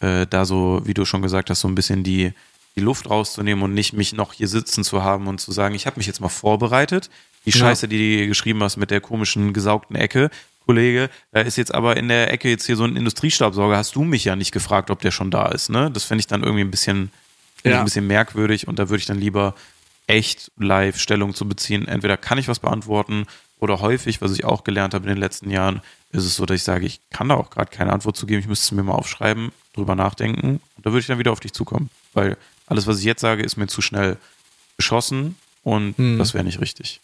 [0.00, 2.34] äh, da so, wie du schon gesagt hast, so ein bisschen die,
[2.76, 5.86] die Luft rauszunehmen und nicht mich noch hier sitzen zu haben und zu sagen, ich
[5.86, 7.08] habe mich jetzt mal vorbereitet,
[7.46, 7.88] die Scheiße, ja.
[7.88, 10.28] die du geschrieben hast mit der komischen gesaugten Ecke.
[10.66, 13.78] Kollege, da ist jetzt aber in der Ecke jetzt hier so ein Industriestaubsauger.
[13.78, 15.90] Hast du mich ja nicht gefragt, ob der schon da ist, ne?
[15.90, 17.10] Das fände ich dann irgendwie ein bisschen,
[17.64, 17.78] ja.
[17.78, 19.54] ein bisschen merkwürdig und da würde ich dann lieber
[20.06, 21.86] echt live Stellung zu beziehen.
[21.86, 23.26] Entweder kann ich was beantworten
[23.58, 25.82] oder häufig, was ich auch gelernt habe in den letzten Jahren,
[26.12, 28.40] ist es so, dass ich sage, ich kann da auch gerade keine Antwort zu geben.
[28.40, 31.40] Ich müsste es mir mal aufschreiben, drüber nachdenken und da würde ich dann wieder auf
[31.40, 31.90] dich zukommen.
[32.14, 32.36] Weil
[32.66, 34.16] Alles, was ich jetzt sage, ist mir zu schnell
[34.76, 35.34] geschossen
[35.64, 36.18] und Hm.
[36.18, 37.00] das wäre nicht richtig.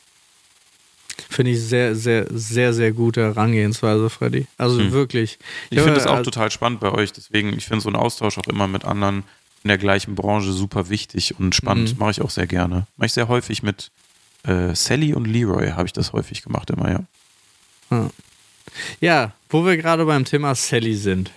[1.29, 4.47] Finde ich sehr, sehr, sehr, sehr gute Herangehensweise, Freddy.
[4.59, 4.93] Also Hm.
[4.93, 5.39] wirklich.
[5.71, 7.97] Ich finde Ja, das auch also- total spannend bei euch, deswegen, ich finde so einen
[7.97, 9.25] Austausch auch immer mit anderen
[9.67, 11.95] in der gleichen Branche super wichtig und spannend.
[11.95, 11.99] Mhm.
[11.99, 12.87] Mache ich auch sehr gerne.
[12.97, 13.91] Mache ich sehr häufig mit
[14.47, 16.89] äh, Sally und Leroy, habe ich das häufig gemacht immer,
[17.91, 18.11] ja.
[19.01, 21.31] Ja, wo wir gerade beim Thema Sally sind.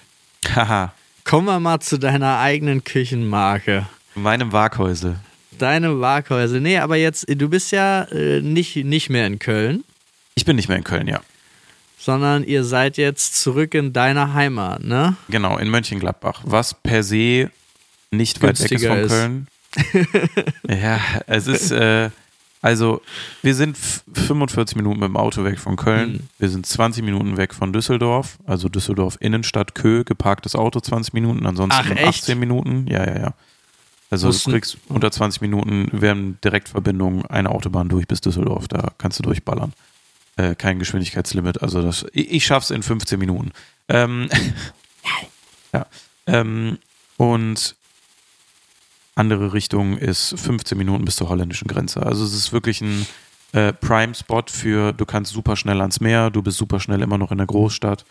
[0.56, 3.88] Haha, Kommen wir mal zu deiner eigenen Küchenmarke.
[4.16, 5.16] meinem Waghäusel.
[5.58, 6.60] Deine Waghäuse.
[6.60, 9.84] Nee, aber jetzt, du bist ja äh, nicht, nicht mehr in Köln,
[10.36, 11.20] Ich bin nicht mehr in Köln, ja.
[11.98, 15.18] sondern ihr seid jetzt zurück in deiner Heimat, ne?
[15.30, 17.50] Genau, in Mönchengladbach, was per se
[18.12, 19.08] nicht weit weg ist von.
[19.08, 19.48] Köln.
[20.68, 22.10] ja, es ist, äh,
[22.62, 23.02] also
[23.44, 26.14] wir sind f- 45 Minuten mit dem Auto weg von Köln.
[26.14, 26.20] Mhm.
[26.40, 31.46] Wir sind 20 Minuten weg von Düsseldorf, also Düsseldorf Innenstadt, Kö, geparktes Auto 20 Minuten,
[31.46, 32.24] ansonsten Ach, echt?
[32.24, 32.88] 18 Minuten.
[32.88, 33.34] Ja, ja, ja.
[34.10, 38.92] Also du Wussten- kriegst unter 20 Minuten werden Direktverbindungen eine Autobahn durch bis Düsseldorf, da
[38.98, 39.72] kannst du durchballern.
[40.36, 43.52] Äh, kein Geschwindigkeitslimit, also das, ich, ich schaff's in 15 Minuten.
[43.88, 44.30] Ähm,
[45.74, 45.86] ja.
[46.26, 46.80] Ähm,
[47.18, 47.76] und
[49.20, 52.02] andere Richtung ist 15 Minuten bis zur holländischen Grenze.
[52.04, 53.06] Also es ist wirklich ein
[53.52, 57.32] äh, Prime-Spot für, du kannst super schnell ans Meer, du bist super schnell immer noch
[57.32, 58.06] in der Großstadt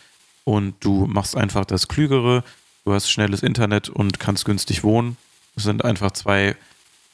[0.45, 2.45] und du machst einfach das Klügere,
[2.85, 5.17] du hast schnelles Internet und kannst günstig wohnen.
[5.57, 6.57] Es sind einfach zwei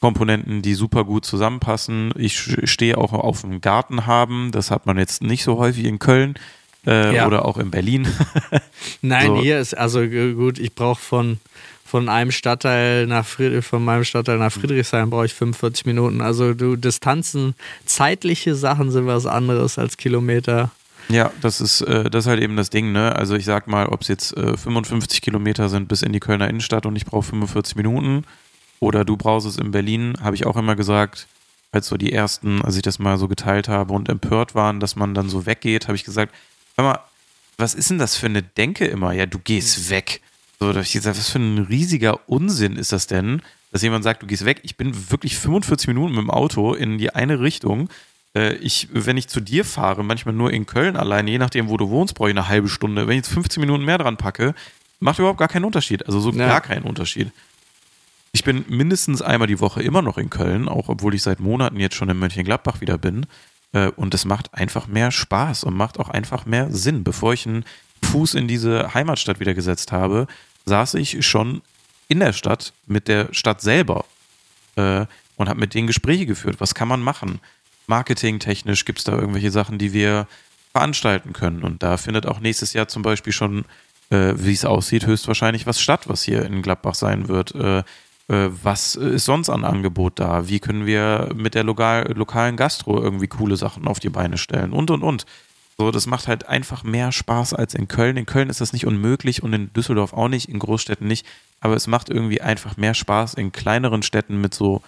[0.01, 2.11] Komponenten, die super gut zusammenpassen.
[2.17, 5.99] Ich stehe auch auf dem Garten haben, das hat man jetzt nicht so häufig in
[5.99, 6.35] Köln
[6.85, 7.25] äh, Ja.
[7.27, 8.07] oder auch in Berlin.
[9.01, 9.41] Nein, So.
[9.41, 11.39] hier ist also gut, ich brauche von,
[11.95, 16.19] von einem Stadtteil nach Fried von meinem Stadtteil nach Friedrichshain brauche ich 45 Minuten.
[16.19, 20.71] Also du Distanzen, zeitliche Sachen sind was anderes als Kilometer.
[21.07, 23.15] Ja, das ist, äh, das ist halt eben das Ding, ne?
[23.15, 26.49] Also ich sag mal, ob es jetzt äh, 55 Kilometer sind bis in die Kölner
[26.49, 28.25] Innenstadt und ich brauche 45 Minuten
[28.81, 31.27] oder du brauchst es in Berlin, habe ich auch immer gesagt,
[31.71, 34.97] als so die ersten, als ich das mal so geteilt habe und empört waren, dass
[34.97, 36.35] man dann so weggeht, habe ich gesagt,
[36.75, 36.99] hör mal,
[37.57, 39.13] was ist denn das für eine Denke immer?
[39.13, 40.19] Ja, du gehst weg.
[40.65, 43.41] So, da hab ich gesagt, was für ein riesiger Unsinn ist das denn,
[43.71, 44.61] dass jemand sagt, du gehst weg.
[44.63, 47.89] Ich bin wirklich 45 Minuten mit dem Auto in die eine Richtung.
[48.35, 51.77] Äh, Ich, wenn ich zu dir fahre, manchmal nur in Köln alleine, je nachdem, wo
[51.77, 53.07] du wohnst, brauche ich eine halbe Stunde.
[53.07, 54.55] Wenn ich jetzt 15 Minuten mehr dran packe,
[54.99, 56.05] macht überhaupt gar keinen Unterschied.
[56.07, 56.47] Also so Ja.
[56.47, 57.31] gar keinen Unterschied.
[58.31, 61.79] Ich bin mindestens einmal die Woche immer noch in Köln, auch obwohl ich seit Monaten
[61.79, 63.25] jetzt schon in Mönchengladbach wieder bin.
[63.71, 67.03] Äh, Und es macht einfach mehr Spaß und macht auch einfach mehr Sinn.
[67.03, 67.65] Bevor ich einen
[68.03, 70.27] Fuß in diese Heimatstadt wieder gesetzt habe,
[70.65, 71.61] saß ich schon
[72.07, 74.05] in der Stadt mit der Stadt selber
[74.75, 75.05] äh,
[75.37, 76.57] und habe mit denen Gespräche geführt.
[76.59, 77.39] Was kann man machen?
[77.87, 80.27] Marketingtechnisch gibt es da irgendwelche Sachen, die wir
[80.71, 81.63] veranstalten können.
[81.63, 83.65] Und da findet auch nächstes Jahr zum Beispiel schon,
[84.09, 87.55] äh, wie es aussieht, höchstwahrscheinlich was statt, was hier in Gladbach sein wird.
[87.55, 87.83] Äh,
[88.27, 90.47] äh, was ist sonst an Angebot da?
[90.47, 94.73] Wie können wir mit der lokal, lokalen Gastro irgendwie coole Sachen auf die Beine stellen?
[94.73, 95.25] Und, und, und.
[95.77, 98.15] So, das macht halt einfach mehr Spaß als in Köln.
[98.15, 101.25] In Köln ist das nicht unmöglich und in Düsseldorf auch nicht, in Großstädten nicht.
[101.59, 104.81] Aber es macht irgendwie einfach mehr Spaß in kleineren Städten mit so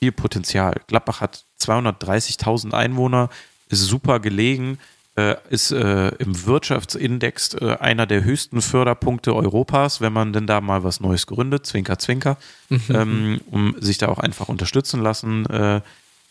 [0.00, 0.80] viel Potenzial.
[0.88, 3.30] Gladbach hat 230.000 Einwohner,
[3.68, 4.78] ist super gelegen,
[5.16, 10.60] äh, ist äh, im Wirtschaftsindex äh, einer der höchsten Förderpunkte Europas, wenn man denn da
[10.60, 12.36] mal was Neues gründet, Zwinker, Zwinker,
[12.88, 15.46] ähm, um sich da auch einfach unterstützen lassen.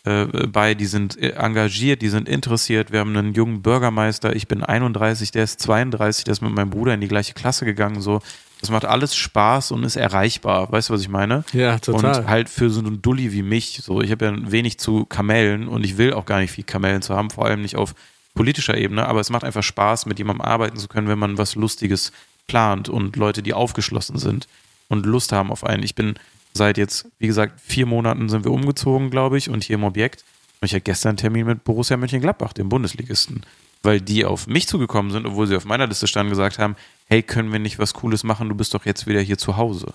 [0.04, 2.92] Äh, bei, die sind äh, engagiert, die sind interessiert.
[2.92, 6.70] Wir haben einen jungen Bürgermeister, ich bin 31, der ist 32, der ist mit meinem
[6.70, 8.02] Bruder in die gleiche Klasse gegangen.
[8.02, 8.20] So,
[8.60, 10.70] das macht alles Spaß und ist erreichbar.
[10.70, 11.44] Weißt du, was ich meine?
[11.54, 12.20] Ja, total.
[12.20, 15.68] Und halt für so einen Dulli wie mich, so, ich habe ja wenig zu Kamellen
[15.68, 17.94] und ich will auch gar nicht viel Kamellen zu haben, vor allem nicht auf
[18.34, 21.54] politischer Ebene, aber es macht einfach Spaß, mit jemandem arbeiten zu können, wenn man was
[21.54, 22.12] Lustiges
[22.46, 24.48] plant und Leute, die aufgeschlossen sind
[24.88, 25.82] und Lust haben auf einen.
[25.82, 26.14] Ich bin
[26.54, 30.24] seit jetzt, wie gesagt, vier Monaten sind wir umgezogen, glaube ich, und hier im Objekt.
[30.60, 33.42] Und ich hatte gestern einen Termin mit Borussia Mönchengladbach, dem Bundesligisten,
[33.82, 36.76] weil die auf mich zugekommen sind, obwohl sie auf meiner Liste standen, gesagt haben,
[37.08, 39.92] hey, können wir nicht was Cooles machen, du bist doch jetzt wieder hier zu Hause.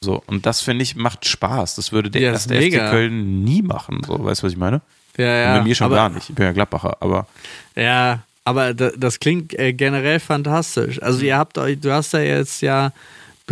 [0.00, 1.76] So, und das finde ich macht Spaß.
[1.76, 2.72] Das würde der Ja, erste FC.
[2.90, 4.00] Köln nie machen.
[4.06, 4.80] So, weißt du, was ich meine?
[5.16, 5.58] ja, Und ja.
[5.58, 6.28] bei mir schon aber, gar nicht.
[6.30, 7.26] Ich bin ja Gladbacher, aber
[7.76, 11.00] Ja, aber da, das klingt äh, generell fantastisch.
[11.02, 12.92] Also ihr habt euch, du hast ja jetzt ja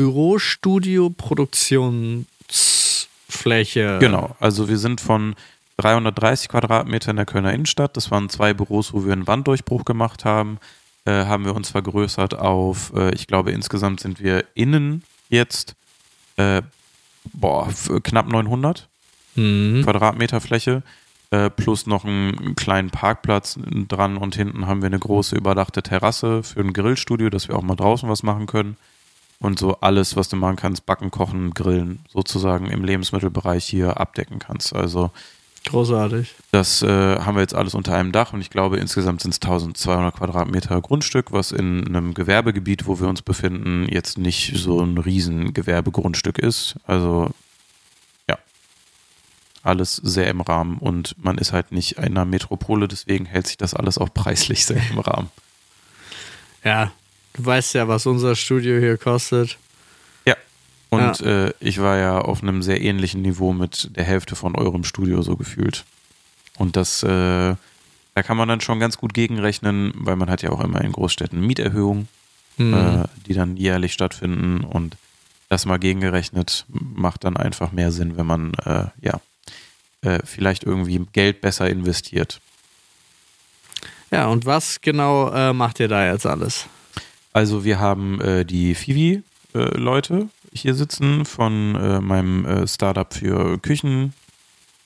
[0.01, 3.99] Bürostudio Produktionsfläche.
[4.01, 5.35] Genau, also wir sind von
[5.77, 10.25] 330 Quadratmeter in der Kölner Innenstadt, das waren zwei Büros, wo wir einen Wanddurchbruch gemacht
[10.25, 10.57] haben,
[11.05, 15.75] äh, haben wir uns vergrößert auf, äh, ich glaube insgesamt sind wir innen jetzt,
[16.37, 16.63] äh,
[17.35, 17.69] boah,
[18.03, 18.89] knapp 900
[19.35, 19.83] Mhm.
[19.85, 20.83] Quadratmeter Fläche,
[21.31, 26.43] äh, plus noch einen kleinen Parkplatz dran und hinten haben wir eine große überdachte Terrasse
[26.43, 28.79] für ein Grillstudio, dass wir auch mal draußen was machen können.
[29.41, 34.39] Und so alles, was du machen kannst, backen, kochen, grillen, sozusagen im Lebensmittelbereich hier abdecken
[34.39, 34.75] kannst.
[34.75, 35.11] Also
[35.67, 36.35] Großartig.
[36.53, 39.41] das äh, haben wir jetzt alles unter einem Dach und ich glaube, insgesamt sind es
[39.41, 44.99] 1200 Quadratmeter Grundstück, was in einem Gewerbegebiet, wo wir uns befinden, jetzt nicht so ein
[44.99, 46.77] riesen Gewerbegrundstück ist.
[46.87, 47.31] Also
[48.29, 48.39] ja,
[49.63, 53.57] alles sehr im Rahmen und man ist halt nicht in einer Metropole, deswegen hält sich
[53.57, 55.31] das alles auch preislich sehr im Rahmen.
[56.63, 56.93] Ja,
[57.35, 59.59] du weißt ja, was unser Studio hier kostet.
[60.91, 64.83] Und äh, ich war ja auf einem sehr ähnlichen Niveau mit der Hälfte von eurem
[64.83, 65.85] Studio so gefühlt.
[66.59, 67.55] Und das, äh,
[68.15, 70.93] da kann man dann schon ganz gut gegenrechnen, weil man hat ja auch immer in
[70.93, 72.09] Großstädten Mieterhöhungen,
[72.57, 72.75] Hm.
[72.75, 74.65] äh, die dann jährlich stattfinden.
[74.65, 74.97] Und
[75.49, 79.21] das mal gegengerechnet macht dann einfach mehr Sinn, wenn man äh, ja
[80.03, 82.41] äh, vielleicht irgendwie Geld besser investiert.
[84.11, 86.67] Ja, und was genau äh, macht ihr da jetzt alles?
[87.33, 94.15] Also wir haben äh, die Fivi-Leute hier sitzen von äh, meinem äh, Startup für Küchen.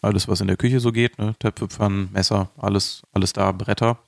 [0.03, 1.35] Alles, was in der Küche so geht, ne?
[1.39, 3.99] Töpfe, Pfannen, Messer, alles, alles da, Bretter.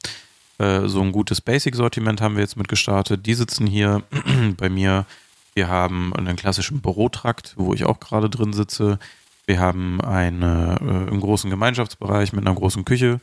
[0.59, 3.24] Äh, so ein gutes Basic-Sortiment haben wir jetzt mit gestartet.
[3.24, 4.03] Die sitzen hier
[4.57, 5.07] bei mir.
[5.55, 8.99] Wir haben einen klassischen Bürotrakt, wo ich auch gerade drin sitze.
[9.47, 13.20] Wir haben eine, äh, einen großen Gemeinschaftsbereich mit einer großen Küche.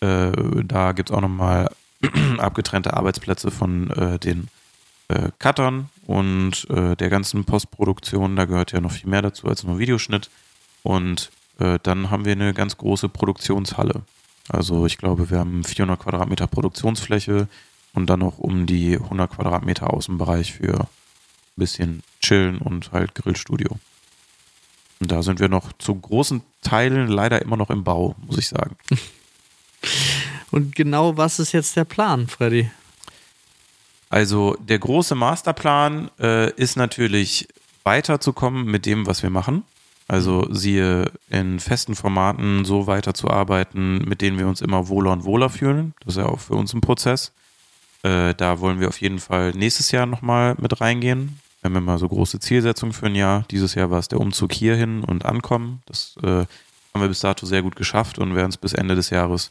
[0.00, 0.32] Äh,
[0.64, 1.70] da gibt es auch nochmal
[2.38, 4.48] abgetrennte Arbeitsplätze von äh, den
[5.08, 8.36] äh, Cuttern und äh, der ganzen Postproduktion.
[8.36, 10.30] Da gehört ja noch viel mehr dazu als nur Videoschnitt.
[10.82, 14.02] Und äh, dann haben wir eine ganz große Produktionshalle.
[14.48, 17.48] Also ich glaube, wir haben 400 Quadratmeter Produktionsfläche
[17.92, 20.88] und dann noch um die 100 Quadratmeter Außenbereich für ein
[21.56, 23.78] bisschen Chillen und halt Grillstudio.
[25.00, 28.48] Und da sind wir noch zu großen Teilen leider immer noch im Bau, muss ich
[28.48, 28.76] sagen.
[30.50, 32.70] Und genau was ist jetzt der Plan, Freddy?
[34.08, 37.48] Also der große Masterplan äh, ist natürlich
[37.84, 39.64] weiterzukommen mit dem, was wir machen.
[40.08, 45.50] Also siehe in festen Formaten so weiterzuarbeiten, mit denen wir uns immer wohler und wohler
[45.50, 45.94] fühlen.
[46.04, 47.32] Das ist ja auch für uns ein Prozess.
[48.02, 51.40] Äh, da wollen wir auf jeden Fall nächstes Jahr nochmal mit reingehen.
[51.60, 53.44] Wir haben immer so große Zielsetzungen für ein Jahr.
[53.50, 55.82] Dieses Jahr war es der Umzug hierhin und Ankommen.
[55.86, 56.28] Das äh,
[56.94, 59.50] haben wir bis dato sehr gut geschafft und werden es bis Ende des Jahres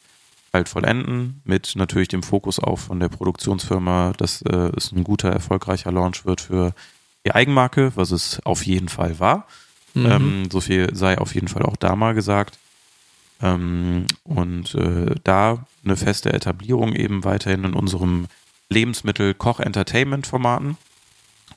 [0.55, 5.29] halt vollenden, mit natürlich dem Fokus auch von der Produktionsfirma, dass äh, es ein guter,
[5.29, 6.73] erfolgreicher Launch wird für
[7.25, 9.47] die Eigenmarke, was es auf jeden Fall war.
[9.93, 10.05] Mhm.
[10.05, 12.57] Ähm, so viel sei auf jeden Fall auch da mal gesagt.
[13.41, 18.27] Ähm, und äh, da eine feste Etablierung eben weiterhin in unserem
[18.69, 20.77] Lebensmittel-Koch-Entertainment-Formaten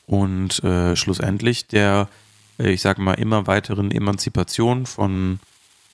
[0.06, 2.08] und äh, schlussendlich der,
[2.58, 5.38] äh, ich sage mal, immer weiteren Emanzipation von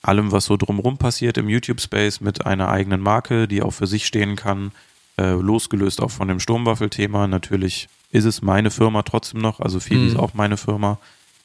[0.07, 4.05] allem, was so drumherum passiert im YouTube-Space mit einer eigenen Marke, die auch für sich
[4.05, 4.71] stehen kann,
[5.17, 7.27] äh, losgelöst auch von dem Sturmwaffel-Thema.
[7.27, 10.07] Natürlich ist es meine Firma trotzdem noch, also Phoebe Mhm.
[10.07, 10.99] ist auch meine Firma,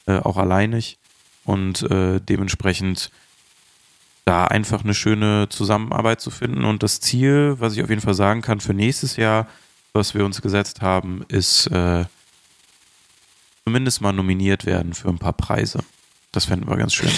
[0.05, 0.97] äh, auch alleinig
[1.43, 3.11] und äh, dementsprechend
[4.25, 8.13] da einfach eine schöne Zusammenarbeit zu finden und das Ziel, was ich auf jeden Fall
[8.13, 9.47] sagen kann für nächstes Jahr,
[9.93, 12.05] was wir uns gesetzt haben, ist äh,
[13.65, 15.79] zumindest mal nominiert werden für ein paar Preise.
[16.31, 17.11] Das fänden wir ganz schön.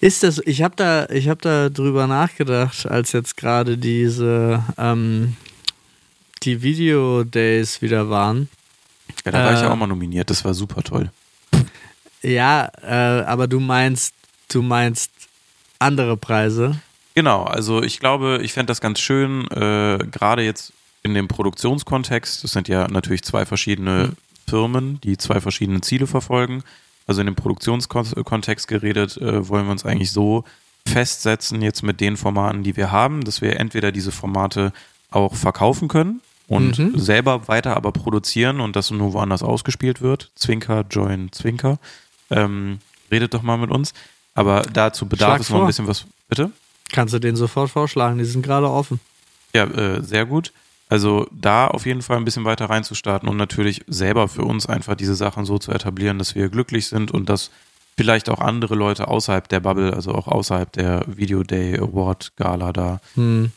[0.00, 5.36] Ist das, ich habe da, ich habe da drüber nachgedacht, als jetzt gerade diese, ähm,
[6.42, 8.48] die Video Days wieder waren.
[9.24, 9.62] Ja, da war ich Äh.
[9.62, 11.10] ja auch mal nominiert, das war super toll.
[12.22, 14.14] Ja, äh, aber du meinst,
[14.48, 15.10] du meinst
[15.78, 16.80] andere Preise.
[17.14, 20.72] Genau, also ich glaube, ich fände das ganz schön, äh, gerade jetzt
[21.02, 24.12] in dem Produktionskontext, das sind ja natürlich zwei verschiedene
[24.48, 26.62] Firmen, die zwei verschiedene Ziele verfolgen.
[27.06, 30.44] Also in dem Produktionskontext geredet, äh, wollen wir uns eigentlich so
[30.86, 34.72] festsetzen jetzt mit den Formaten, die wir haben, dass wir entweder diese Formate
[35.10, 36.98] auch verkaufen können und Mhm.
[36.98, 40.30] selber weiter aber produzieren und das nur woanders ausgespielt wird.
[40.34, 41.78] Zwinker, Join, Zwinker.
[42.30, 42.78] Ähm,
[43.10, 43.94] redet doch mal mit uns.
[44.34, 46.06] Aber dazu bedarf Schlag es noch ein bisschen was.
[46.28, 46.50] Bitte?
[46.92, 49.00] Kannst du den sofort vorschlagen, die sind gerade offen.
[49.54, 50.52] Ja, äh, sehr gut.
[50.94, 54.94] Also da auf jeden Fall ein bisschen weiter reinzustarten und natürlich selber für uns einfach
[54.94, 57.50] diese Sachen so zu etablieren, dass wir glücklich sind und dass
[57.96, 62.72] vielleicht auch andere Leute außerhalb der Bubble, also auch außerhalb der Video Day Award Gala
[62.72, 63.50] da, Hm.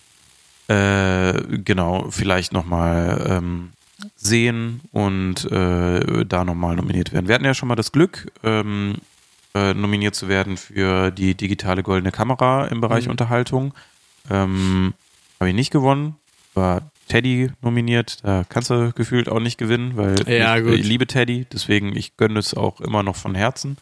[0.68, 1.34] äh,
[1.64, 3.70] genau, vielleicht nochmal ähm,
[4.16, 7.28] sehen und äh, da nochmal nominiert werden.
[7.28, 8.96] Wir hatten ja schon mal das Glück, ähm,
[9.54, 13.12] äh, nominiert zu werden für die digitale goldene Kamera im Bereich Mhm.
[13.12, 13.76] Unterhaltung.
[14.32, 14.96] Ähm,
[15.40, 16.16] Habe ich nicht gewonnen,
[16.56, 18.18] war Teddy nominiert.
[18.24, 22.18] Da kannst du gefühlt auch nicht gewinnen, weil Ja, ich, ich liebe Teddy, deswegen ich
[22.18, 23.78] gönne es auch immer noch von Herzen.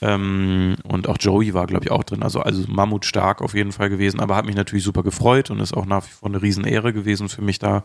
[0.00, 2.22] Ähm, und auch Joey war, glaube ich, auch drin.
[2.22, 5.60] Also, also Mammut stark auf jeden Fall gewesen, aber hat mich natürlich super gefreut und
[5.60, 7.84] ist auch nach wie vor eine Riesenehre gewesen für mich, da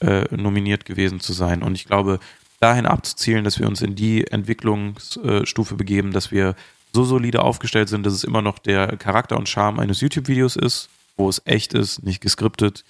[0.00, 1.62] äh, nominiert gewesen zu sein.
[1.62, 2.20] Und ich glaube,
[2.60, 6.54] dahin abzuzielen, dass wir uns in die Entwicklungsstufe begeben, dass wir
[6.92, 10.88] so solide aufgestellt sind, dass es immer noch der Charakter und Charme eines YouTube-Videos ist,
[11.16, 12.84] wo es echt ist, nicht geskriptet,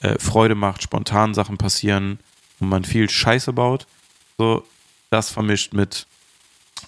[0.00, 2.18] äh, Freude macht, spontan Sachen passieren
[2.58, 3.86] und man viel Scheiße baut.
[4.38, 4.64] So,
[5.10, 6.06] das vermischt mit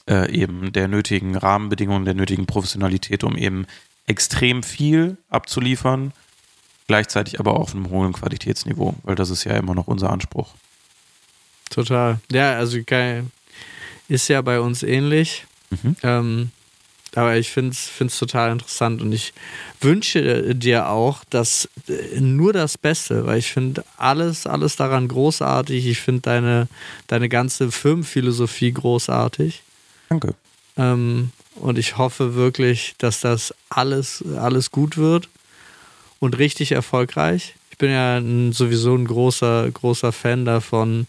[0.09, 3.67] äh, eben der nötigen Rahmenbedingungen, der nötigen Professionalität, um eben
[4.07, 6.13] extrem viel abzuliefern,
[6.87, 10.55] gleichzeitig aber auch auf einem hohen Qualitätsniveau, weil das ist ja immer noch unser Anspruch.
[11.71, 12.19] Total.
[12.31, 13.27] Ja, also geil.
[14.09, 15.47] Ist ja bei uns ähnlich.
[15.71, 15.97] Mhm.
[16.03, 16.51] Ähm,
[17.15, 19.33] aber ich finde es total interessant und ich
[19.81, 25.87] wünsche dir auch dass äh, nur das Beste, weil ich finde alles, alles daran großartig.
[25.87, 26.69] Ich finde deine,
[27.07, 29.63] deine ganze Firmenphilosophie großartig.
[30.09, 30.35] Danke.
[30.77, 35.29] Ähm, und ich hoffe wirklich, dass das alles, alles gut wird
[36.19, 37.55] und richtig erfolgreich.
[37.71, 41.07] Ich bin ja ein, sowieso ein großer, großer Fan davon,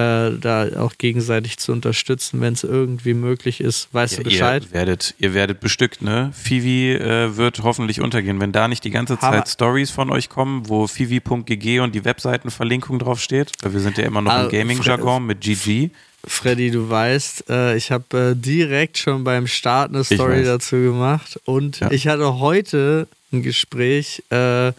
[0.00, 3.88] äh, da auch gegenseitig zu unterstützen, wenn es irgendwie möglich ist.
[3.92, 4.64] Weißt ja, du Bescheid?
[4.64, 6.32] Ihr werdet, ihr werdet bestückt, ne?
[6.34, 8.40] Fivi äh, wird hoffentlich untergehen.
[8.40, 12.98] Wenn da nicht die ganze Zeit Stories von euch kommen, wo fivi.gg und die Webseitenverlinkung
[12.98, 15.90] drauf steht, weil wir sind ja immer noch also, im Gaming-Jargon mit GG.
[16.26, 21.40] Freddy, du weißt, äh, ich habe äh, direkt schon beim Start eine Story dazu gemacht
[21.44, 21.90] und ja.
[21.90, 24.72] ich hatte heute ein Gespräch äh,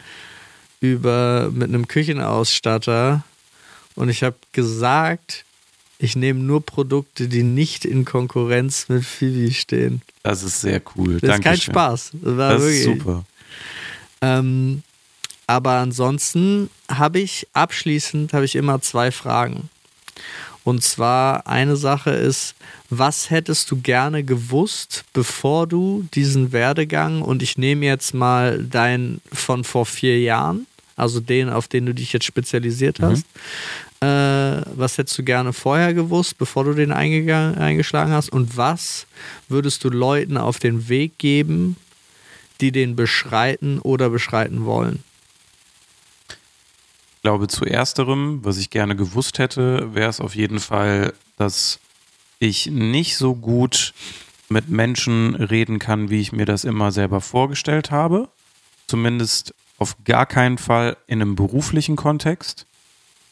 [0.81, 3.23] über mit einem Küchenausstatter
[3.95, 5.45] und ich habe gesagt,
[5.99, 10.01] ich nehme nur Produkte, die nicht in Konkurrenz mit Phoebe stehen.
[10.23, 11.19] Das ist sehr cool.
[11.19, 12.11] Das ist kein Spaß.
[12.13, 13.23] Das, das ist super.
[14.21, 14.83] Ähm,
[15.47, 19.69] aber ansonsten habe ich abschließend habe ich immer zwei Fragen.
[20.63, 22.55] Und zwar eine Sache ist,
[22.89, 29.21] was hättest du gerne gewusst, bevor du diesen Werdegang und ich nehme jetzt mal dein
[29.31, 33.05] von vor vier Jahren also den, auf den du dich jetzt spezialisiert mhm.
[33.05, 33.25] hast.
[34.01, 34.07] Mhm.
[34.07, 38.31] Äh, was hättest du gerne vorher gewusst, bevor du den eingeschlagen hast?
[38.31, 39.05] Und was
[39.47, 41.75] würdest du Leuten auf den Weg geben,
[42.61, 45.03] die den beschreiten oder beschreiten wollen?
[47.15, 51.79] Ich glaube, zu ersterem, was ich gerne gewusst hätte, wäre es auf jeden Fall, dass
[52.39, 53.93] ich nicht so gut
[54.49, 58.27] mit Menschen reden kann, wie ich mir das immer selber vorgestellt habe.
[58.87, 62.67] Zumindest auf gar keinen Fall in einem beruflichen Kontext.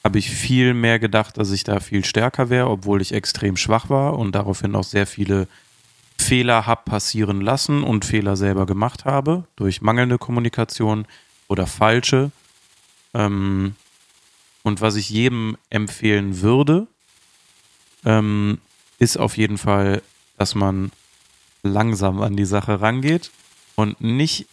[0.04, 3.91] Habe ich viel mehr gedacht, dass ich da viel stärker wäre, obwohl ich extrem schwach
[3.91, 5.47] war und daraufhin auch sehr viele
[6.18, 11.06] Fehler habe passieren lassen und Fehler selber gemacht habe durch mangelnde Kommunikation
[11.47, 12.32] oder falsche.
[13.14, 13.76] Ähm,
[14.64, 16.88] und was ich jedem empfehlen würde,
[18.06, 18.58] ähm,
[18.97, 20.02] ist auf jeden Fall,
[20.39, 20.91] dass man
[21.62, 23.30] langsam an die Sache rangeht
[23.76, 24.47] und nicht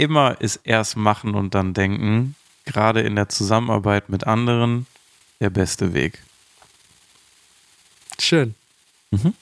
[0.00, 2.34] immer ist erst machen und dann denken,
[2.64, 4.86] gerade in der Zusammenarbeit mit anderen,
[5.40, 6.22] der beste Weg.
[8.18, 8.54] Schön.
[9.10, 9.34] Mhm.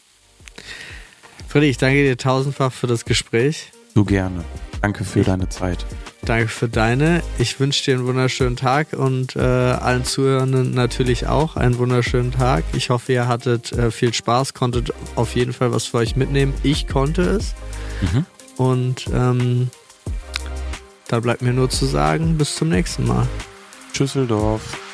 [1.49, 3.71] Freddy, ich danke dir tausendfach für das Gespräch.
[3.95, 4.45] Du gerne.
[4.83, 5.85] Danke für deine Zeit.
[6.23, 7.23] Danke für deine.
[7.39, 12.65] Ich wünsche dir einen wunderschönen Tag und äh, allen Zuhörenden natürlich auch einen wunderschönen Tag.
[12.75, 16.55] Ich hoffe, ihr hattet äh, viel Spaß, konntet auf jeden Fall was für euch mitnehmen.
[16.63, 17.55] Ich konnte es.
[18.03, 18.27] Mhm.
[18.57, 19.71] Und ähm,
[21.09, 23.27] da bleibt mir nur zu sagen, bis zum nächsten Mal.
[23.93, 24.88] Tschüsseldorf.